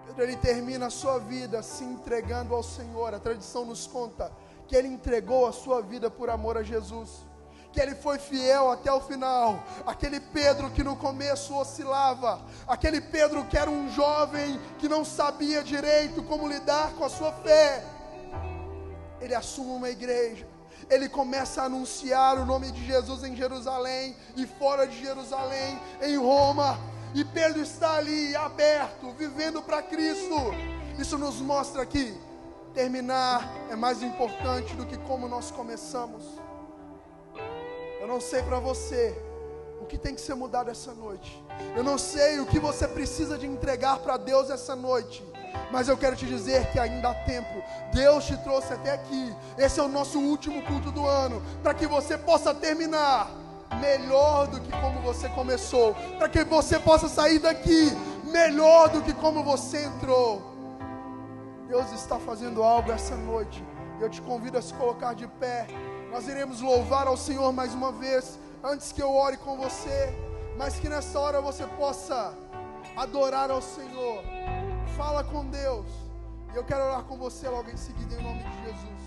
Pedro 0.07 0.25
ele 0.25 0.37
termina 0.37 0.87
a 0.87 0.90
sua 0.90 1.18
vida 1.18 1.62
se 1.62 1.85
entregando 1.85 2.55
ao 2.55 2.62
Senhor. 2.62 3.14
A 3.14 3.18
tradição 3.18 3.64
nos 3.64 3.87
conta 3.87 4.31
que 4.72 4.76
ele 4.76 4.88
entregou 4.88 5.46
a 5.46 5.52
sua 5.52 5.82
vida 5.82 6.11
por 6.11 6.30
amor 6.30 6.56
a 6.56 6.62
Jesus 6.62 7.11
que 7.70 7.80
ele 7.80 7.94
foi 7.94 8.18
fiel 8.18 8.70
até 8.70 8.90
o 8.92 9.00
final. 9.00 9.62
Aquele 9.87 10.18
Pedro 10.18 10.70
que 10.70 10.82
no 10.82 10.96
começo 10.96 11.54
oscilava, 11.54 12.40
aquele 12.66 13.00
Pedro 13.00 13.44
que 13.46 13.56
era 13.56 13.70
um 13.70 13.90
jovem 13.90 14.58
que 14.78 14.88
não 14.88 15.04
sabia 15.04 15.62
direito 15.62 16.22
como 16.22 16.48
lidar 16.48 16.92
com 16.92 17.04
a 17.04 17.11
sua 17.11 17.32
fé. 17.32 17.85
Ele 19.20 19.35
assume 19.35 19.72
uma 19.72 19.90
igreja, 19.90 20.46
ele 20.88 21.08
começa 21.08 21.62
a 21.62 21.66
anunciar 21.66 22.38
o 22.38 22.46
nome 22.46 22.70
de 22.72 22.85
Jesus 22.87 23.24
em 23.24 23.37
Jerusalém 23.37 24.16
e 24.37 24.46
fora 24.46 24.87
de 24.87 24.98
Jerusalém, 24.98 25.78
em 26.00 26.16
Roma. 26.16 26.78
E 27.14 27.24
Pedro 27.26 27.61
está 27.61 27.96
ali 27.96 28.35
aberto, 28.37 29.12
vivendo 29.12 29.62
para 29.62 29.82
Cristo. 29.82 30.37
Isso 30.98 31.18
nos 31.18 31.40
mostra 31.40 31.85
que 31.85 32.18
terminar 32.72 33.52
é 33.70 33.76
mais 33.76 34.02
importante 34.02 34.74
do 34.74 34.87
que 34.87 34.96
como 34.98 35.28
nós 35.28 35.50
começamos. 35.50 36.24
Eu 38.00 38.06
não 38.06 38.20
sei 38.20 38.42
para 38.42 38.58
você 38.58 39.16
o 39.80 39.85
que 39.87 39.98
tem 39.98 40.14
que 40.14 40.20
ser 40.20 40.35
mudado 40.35 40.70
essa 40.70 40.92
noite. 40.92 41.42
Eu 41.76 41.85
não 41.85 41.98
sei 41.98 42.40
o 42.40 42.46
que 42.46 42.58
você 42.58 42.87
precisa 42.88 43.38
de 43.38 43.46
entregar 43.46 43.98
para 43.98 44.16
Deus 44.16 44.50
essa 44.50 44.74
noite. 44.74 45.24
Mas 45.70 45.88
eu 45.88 45.96
quero 45.96 46.16
te 46.16 46.26
dizer 46.26 46.70
que 46.70 46.78
ainda 46.78 47.11
há 47.11 47.14
tempo. 47.14 47.62
Deus 47.92 48.24
te 48.24 48.37
trouxe 48.38 48.72
até 48.72 48.92
aqui. 48.92 49.35
Esse 49.58 49.80
é 49.80 49.82
o 49.82 49.88
nosso 49.88 50.18
último 50.18 50.62
culto 50.62 50.90
do 50.90 51.06
ano. 51.06 51.42
Para 51.62 51.74
que 51.74 51.87
você 51.87 52.16
possa 52.16 52.54
terminar 52.54 53.30
melhor 53.80 54.46
do 54.46 54.61
que 54.61 54.70
como 54.80 55.00
você 55.00 55.28
começou. 55.30 55.94
Para 56.18 56.28
que 56.28 56.44
você 56.44 56.78
possa 56.78 57.08
sair 57.08 57.38
daqui 57.38 57.90
melhor 58.24 58.88
do 58.88 59.02
que 59.02 59.12
como 59.12 59.42
você 59.42 59.85
entrou. 59.85 60.51
Deus 61.72 61.90
está 61.90 62.18
fazendo 62.18 62.62
algo 62.62 62.92
essa 62.92 63.16
noite. 63.16 63.64
Eu 63.98 64.11
te 64.11 64.20
convido 64.20 64.58
a 64.58 64.62
se 64.62 64.74
colocar 64.74 65.14
de 65.14 65.26
pé. 65.26 65.66
Nós 66.11 66.28
iremos 66.28 66.61
louvar 66.61 67.06
ao 67.06 67.16
Senhor 67.16 67.50
mais 67.50 67.72
uma 67.72 67.90
vez. 67.90 68.38
Antes 68.62 68.92
que 68.92 69.02
eu 69.02 69.11
ore 69.11 69.38
com 69.38 69.56
você. 69.56 70.14
Mas 70.58 70.78
que 70.78 70.87
nessa 70.87 71.18
hora 71.18 71.40
você 71.40 71.66
possa 71.68 72.37
adorar 72.94 73.50
ao 73.50 73.62
Senhor. 73.62 74.22
Fala 74.98 75.24
com 75.24 75.46
Deus. 75.46 75.87
E 76.52 76.56
eu 76.58 76.62
quero 76.62 76.85
orar 76.85 77.04
com 77.04 77.16
você 77.16 77.48
logo 77.48 77.70
em 77.70 77.78
seguida, 77.78 78.16
em 78.16 78.22
nome 78.22 78.42
de 78.42 78.64
Jesus. 78.64 79.01